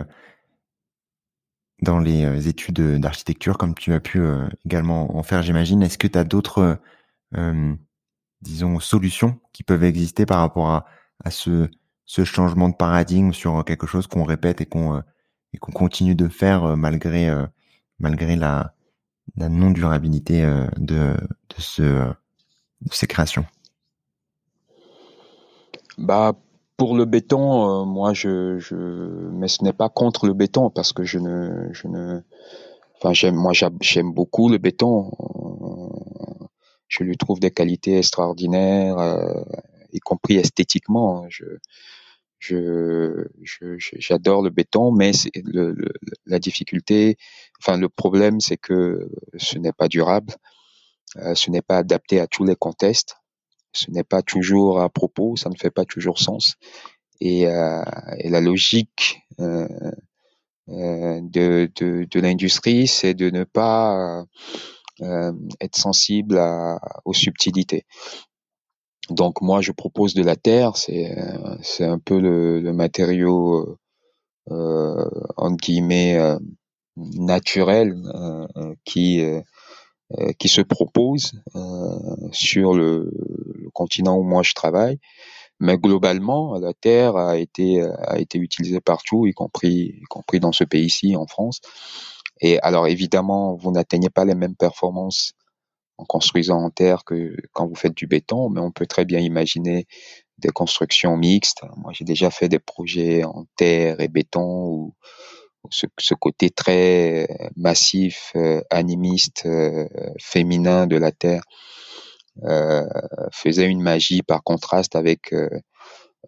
[1.82, 4.22] dans les études d'architecture, comme tu as pu
[4.66, 5.82] également en faire, j'imagine.
[5.84, 6.80] Est-ce que tu as d'autres,
[8.42, 10.86] disons, solutions qui peuvent exister par rapport à,
[11.24, 11.70] à ce,
[12.06, 15.02] ce changement de paradigme sur quelque chose qu'on répète et qu'on
[15.54, 17.34] et qu'on continue de faire malgré
[18.00, 18.74] malgré la,
[19.36, 20.44] la non durabilité
[20.78, 22.14] de de ce
[23.08, 23.46] créations.
[25.98, 26.34] Bah
[26.78, 30.92] pour le béton, euh, moi, je, je, mais ce n'est pas contre le béton parce
[30.92, 32.22] que je ne, je ne,
[32.98, 35.12] enfin, j'aime, moi, j'aime beaucoup le béton.
[36.88, 39.42] Je lui trouve des qualités extraordinaires, euh,
[39.94, 41.26] y compris esthétiquement.
[41.30, 41.46] Je,
[42.40, 43.28] je,
[43.98, 45.12] j'adore le béton, mais
[45.46, 45.76] le,
[46.26, 47.18] la difficulté,
[47.60, 50.34] enfin, le problème, c'est que ce n'est pas durable,
[51.34, 53.16] ce n'est pas adapté à tous les contextes
[53.76, 56.56] ce n'est pas toujours à propos, ça ne fait pas toujours sens.
[57.20, 57.84] Et, euh,
[58.24, 59.68] la logique euh,
[60.70, 64.26] euh de, de, l'industrie, c'est de ne pas
[65.02, 66.42] euh, être sensible
[67.04, 67.86] aux subtilités.
[69.10, 73.78] Donc moi, je propose de la terre, c'est un peu le, le matériau
[74.50, 76.18] euh, entre guillemets
[76.96, 77.96] naturel
[78.84, 79.24] qui
[80.38, 81.34] qui se propose
[82.32, 83.12] sur le,
[83.74, 85.00] continent où moi je travaille.
[85.60, 90.52] Mais globalement, la terre a été a été utilisée partout, y compris y compris dans
[90.52, 91.62] ce pays-ci, en France.
[92.42, 95.34] Et alors évidemment, vous n'atteignez pas les mêmes performances
[95.98, 99.20] en construisant en terre que quand vous faites du béton, mais on peut très bien
[99.20, 99.88] imaginer
[100.38, 101.62] des constructions mixtes.
[101.78, 104.94] Moi, j'ai déjà fait des projets en terre et béton où,
[105.72, 109.88] ce, côté très massif, euh, animiste, euh,
[110.20, 111.44] féminin de la terre
[112.44, 112.86] euh,
[113.32, 115.34] faisait une magie par contraste avec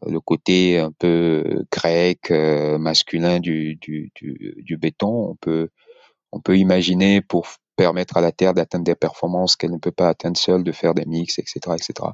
[0.05, 5.31] le côté un peu grec, masculin du, du, du, béton.
[5.31, 5.69] On peut,
[6.31, 10.09] on peut imaginer pour permettre à la Terre d'atteindre des performances qu'elle ne peut pas
[10.09, 12.09] atteindre seule, de faire des mix, etc., etc.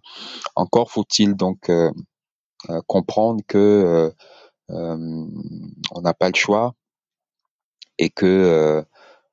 [0.55, 1.69] Encore faut-il donc
[2.87, 4.11] comprendre que
[4.69, 6.73] on n'a pas le choix
[7.97, 8.83] et que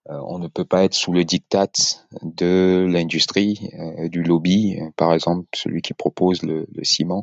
[0.09, 1.71] euh, on ne peut pas être sous le diktat
[2.23, 7.23] de l'industrie, euh, du lobby, par exemple celui qui propose le, ciment,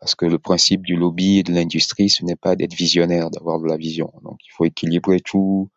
[0.00, 3.60] parce que le principe du lobby et de l'industrie, ce n'est pas d'être visionnaire, d'avoir
[3.60, 4.12] de la vision.
[4.24, 5.68] Donc il faut équilibrer tout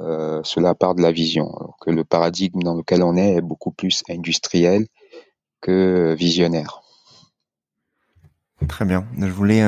[0.00, 1.50] euh, cela part de la vision.
[1.80, 4.86] que le paradigme dans lequel on est est beaucoup plus industriel
[5.60, 6.82] que visionnaire.
[8.68, 9.06] Très bien.
[9.18, 9.62] Je voulais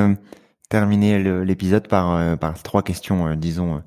[0.68, 3.80] terminer l'épisode par, par trois questions, disons, euh,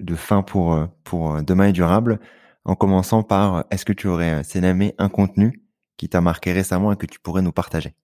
[0.00, 2.20] de fin pour euh, pour euh, demain est durable,
[2.64, 5.62] en commençant par est-ce que tu aurais Sénamé un contenu
[5.96, 7.94] qui t'a marqué récemment et que tu pourrais nous partager?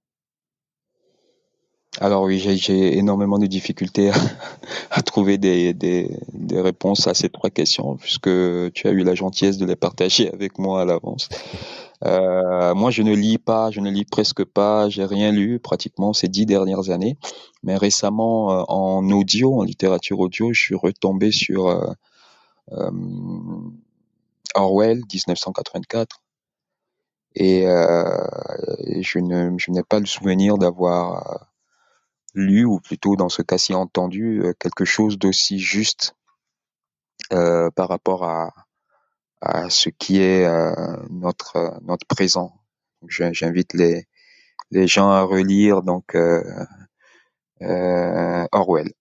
[2.01, 4.11] Alors oui, j'ai énormément de difficultés
[4.91, 8.29] à, trouver des, des, des, réponses à ces trois questions, puisque
[8.73, 11.29] tu as eu la gentillesse de les partager avec moi à l'avance.
[12.03, 16.13] Euh, moi, je ne lis pas, je ne lis presque pas, j'ai rien lu pratiquement
[16.13, 17.17] ces dix dernières années.
[17.63, 21.93] Mais récemment, euh, en audio, en littérature audio, je suis retombé sur euh,
[22.73, 22.91] euh
[24.57, 26.21] Orwell, 1984.
[27.37, 31.49] Et je ne je n'ai pas le souvenir d'avoir
[32.35, 36.15] lu, ou plutôt dans ce cas-ci entendu, quelque chose d'aussi juste
[37.31, 38.64] par rapport à,
[39.45, 40.75] à ce qui est euh,
[41.11, 42.55] notre notre présent.
[43.09, 44.07] J'invite les
[44.71, 46.43] les gens à relire donc euh,
[47.63, 48.93] euh, Orwell.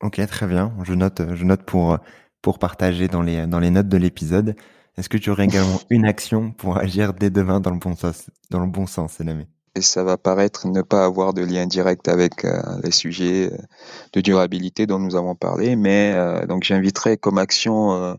[0.00, 0.74] Ok, très bien.
[0.84, 1.98] Je note, je note pour
[2.42, 4.56] pour partager dans les dans les notes de l'épisode.
[4.96, 8.30] Est-ce que tu aurais également une action pour agir dès demain dans le bon sens,
[8.50, 9.46] dans le bon sens, Sénamé
[9.76, 13.58] et ça va paraître ne pas avoir de lien direct avec euh, les sujets euh,
[14.14, 18.16] de durabilité dont nous avons parlé, mais euh, donc j'inviterai comme action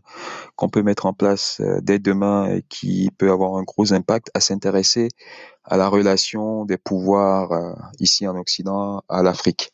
[0.54, 4.40] qu'on peut mettre en place dès demain et qui peut avoir un gros impact à
[4.40, 5.08] s'intéresser
[5.64, 9.72] à la relation des pouvoirs ici en Occident à l'Afrique.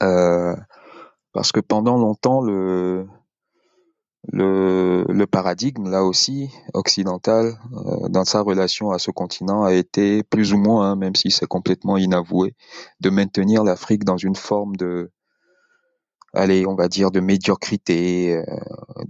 [0.00, 3.06] parce que pendant longtemps, le,
[4.32, 10.22] le, le, paradigme, là aussi, occidental, euh, dans sa relation à ce continent, a été
[10.22, 12.54] plus ou moins, hein, même si c'est complètement inavoué,
[13.00, 15.10] de maintenir l'Afrique dans une forme de,
[16.32, 18.44] allez, on va dire, de médiocrité, euh,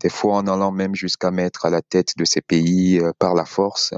[0.00, 3.34] des fois en allant même jusqu'à mettre à la tête de ces pays euh, par
[3.34, 3.94] la force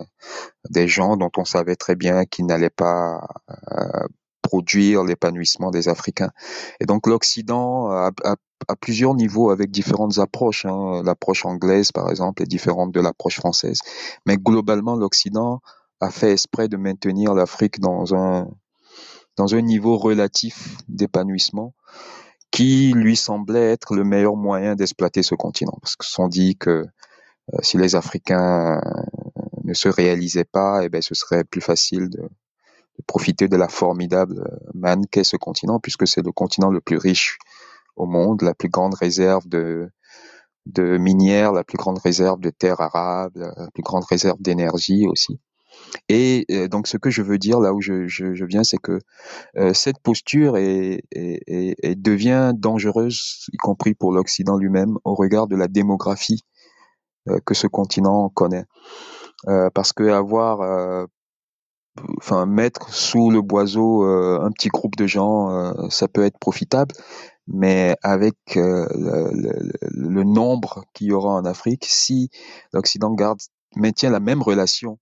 [0.71, 3.27] des gens dont on savait très bien qu'ils n'allaient pas
[4.43, 6.31] produire l'épanouissement des Africains.
[6.81, 8.37] Et donc l'Occident a, a,
[8.69, 10.65] à plusieurs niveaux avec différentes approches.
[10.67, 11.03] Hein.
[11.05, 13.81] L'approche anglaise, par exemple, est différente de l'approche française.
[14.27, 15.61] Mais globalement, l'Occident
[16.01, 18.49] a fait exprès de maintenir l'Afrique dans un,
[19.37, 21.75] dans un niveau relatif d'épanouissement
[22.51, 25.77] qui lui semblait être le meilleur moyen d'exploiter ce continent.
[25.81, 26.87] Parce que sont dit que
[27.53, 28.81] euh, si les Africains
[29.65, 33.69] ne se réalisaient pas, eh ben, ce serait plus facile de, de profiter de la
[33.69, 37.39] formidable manne qu'est ce continent, puisque c'est le continent le plus riche
[37.97, 39.91] au monde, la plus grande réserve de,
[40.67, 45.41] de minières, la plus grande réserve de terres arables, la plus grande réserve d'énergie aussi.
[46.09, 48.79] Et euh, donc, ce que je veux dire là où je, je, je viens, c'est
[48.79, 48.99] que
[49.57, 55.47] euh, cette posture est, est, est, devient dangereuse, y compris pour l'Occident lui-même, au regard
[55.47, 56.43] de la démographie
[57.29, 58.65] euh, que ce continent connaît.
[59.49, 61.05] Euh, parce que avoir, euh,
[62.19, 66.95] enfin, mettre sous le boiseau un petit groupe de gens, ça peut être profitable,
[67.47, 68.89] mais avec le,
[69.33, 72.31] le, le, nombre qu'il y aura en Afrique, si
[72.73, 73.41] l'Occident garde
[73.77, 74.99] maintient la même relation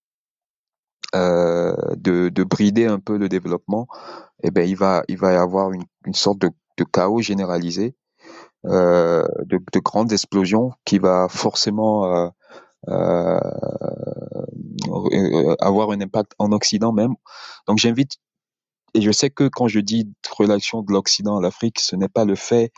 [1.14, 3.86] euh, de, de, brider un peu le développement,
[4.42, 7.94] eh ben il va il va y avoir une, une sorte de, de, chaos généralisé,
[8.66, 12.28] euh, de, de, grandes explosions qui va forcément euh,
[12.88, 13.38] euh,
[15.60, 17.14] avoir un impact en Occident même.
[17.68, 18.16] Donc j'invite
[18.94, 22.24] et je sais que quand je dis relation de l'Occident à l'Afrique, ce n'est pas
[22.24, 22.72] le fait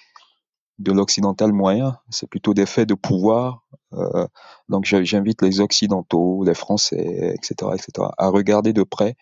[0.78, 3.64] de l'occidental moyen, c'est plutôt des faits de pouvoir.
[3.94, 4.26] Euh,
[4.68, 9.16] donc j'invite les occidentaux, les Français, etc., etc., à regarder de près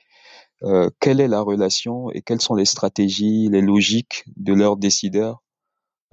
[0.63, 5.43] euh, quelle est la relation et quelles sont les stratégies, les logiques de leurs décideurs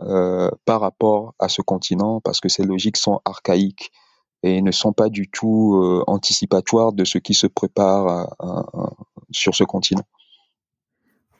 [0.01, 3.91] euh, par rapport à ce continent, parce que ces logiques sont archaïques
[4.43, 8.07] et ne sont pas du tout euh, anticipatoires de ce qui se prépare
[8.39, 8.65] à,
[9.31, 10.03] sur ce continent.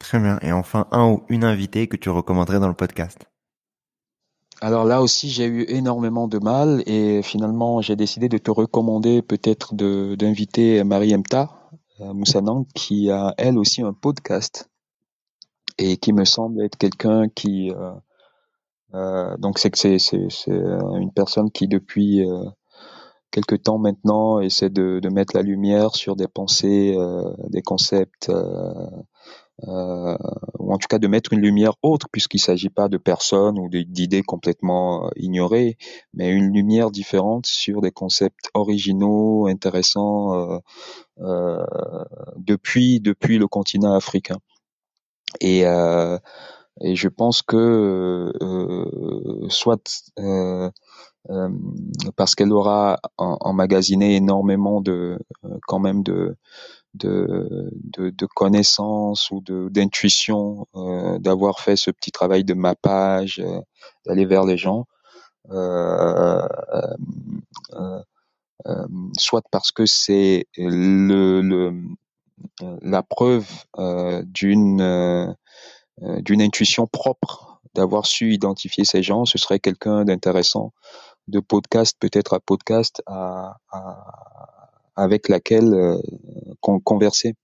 [0.02, 0.40] Très bien.
[0.42, 3.28] Et enfin, un ou une invitée que tu recommanderais dans le podcast
[4.64, 9.24] alors là aussi, j'ai eu énormément de mal et finalement, j'ai décidé de te recommander
[9.24, 11.50] peut-être d'inviter Marie Emta
[12.00, 14.70] euh, Moussanang qui a elle aussi un podcast
[15.80, 17.92] et qui me semble être quelqu'un qui euh,
[18.94, 19.98] euh, donc c'est que c'est
[20.48, 22.24] une personne qui depuis
[23.32, 26.96] quelque temps maintenant essaie de, mettre la lumière sur des pensées,
[27.50, 28.32] des concepts
[29.68, 30.18] euh,
[30.60, 33.60] ou en tout cas de mettre une lumière autre, puisqu'il ne s'agit pas de personnes
[33.60, 35.78] ou d'idées complètement euh, ignorées,
[36.14, 40.58] mais une lumière différente sur des concepts originaux, intéressants euh,
[41.20, 41.66] euh,
[42.38, 44.38] depuis depuis le continent africain.
[45.40, 46.18] Et euh,
[46.82, 50.10] et je pense que euh, soit
[52.16, 55.20] parce qu'elle aura emmagasiné énormément de
[55.68, 56.36] quand même de
[56.94, 63.62] de, de, de connaissances ou d'intuition, euh, d'avoir fait ce petit travail de mappage, euh,
[64.06, 64.86] d'aller vers les gens,
[65.52, 68.02] euh, euh,
[68.68, 68.88] euh
[69.18, 71.74] soit parce que c'est le, le,
[72.82, 73.48] la preuve
[74.26, 75.36] d'une
[76.00, 80.74] d'une intuition propre, d'avoir su identifier ces gens, ce serait quelqu'un d'intéressant,
[81.28, 84.61] de podcast peut-être à podcast à, à
[84.96, 85.98] avec laquelle euh,
[86.62, 87.36] converser.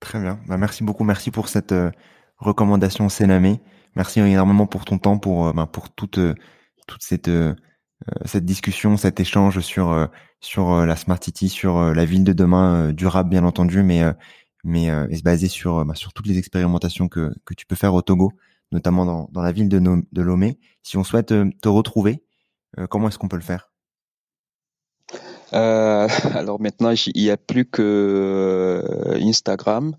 [0.00, 0.40] Très bien.
[0.46, 1.04] Bah, merci beaucoup.
[1.04, 1.90] Merci pour cette euh,
[2.38, 3.60] recommandation Sénamé.
[3.94, 6.18] Merci énormément pour ton temps, pour, euh, bah, toute,
[7.00, 7.30] cette,
[8.44, 10.08] discussion, cet échange sur,
[10.86, 14.02] la Smart City, sur la ville de demain durable, bien entendu, mais,
[14.64, 14.90] mais
[15.24, 18.32] bah, sur toutes les expérimentations que, tu peux faire au Togo,
[18.70, 20.58] notamment dans, la ville de Lomé.
[20.82, 21.28] Si on souhaite
[21.62, 22.22] te retrouver,
[22.90, 23.70] comment est-ce qu'on peut le faire?
[25.52, 29.96] Euh, alors maintenant, il n'y a plus que euh, Instagram.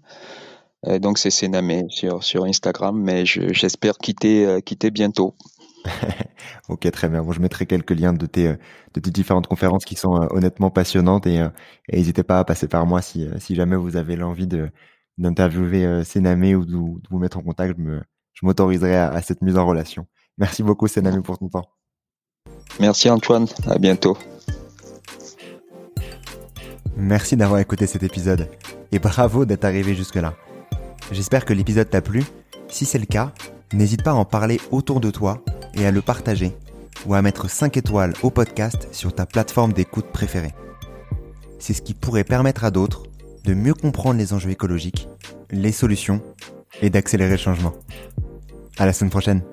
[0.86, 5.36] Euh, donc c'est Sénamé sur, sur Instagram, mais j'espère quitter, euh, quitter bientôt.
[6.70, 7.24] ok, très bien.
[7.24, 8.56] Bon, je mettrai quelques liens de tes,
[8.93, 11.41] de tes différentes conférences qui sont honnêtement passionnantes et,
[11.91, 14.70] n'hésitez pas à passer par moi si, si jamais vous avez l'envie de
[15.18, 17.76] d'interviewer Sénamé ou de, vous mettre en contact.
[17.80, 20.06] Je m'autoriserai à, à, cette mise en relation.
[20.38, 21.66] Merci beaucoup Sénamé pour ton temps.
[22.80, 23.48] Merci Antoine.
[23.66, 24.16] À bientôt.
[27.00, 28.50] Merci d'avoir écouté cet épisode
[28.91, 30.34] et bravo d'être arrivé jusque-là.
[31.12, 32.24] J'espère que l'épisode t'a plu.
[32.70, 33.34] Si c'est le cas,
[33.72, 35.43] n'hésite pas à en parler autour de toi
[35.76, 36.58] et à le partager
[37.06, 40.56] ou à mettre 5 étoiles au podcast sur ta plateforme d'écoute préférée.
[41.60, 43.04] C'est ce qui pourrait permettre à d'autres
[43.43, 45.08] de mieux comprendre les enjeux écologiques,
[45.52, 46.24] les solutions
[46.82, 47.74] et d'accélérer le changement.
[48.80, 49.43] À la semaine prochaine.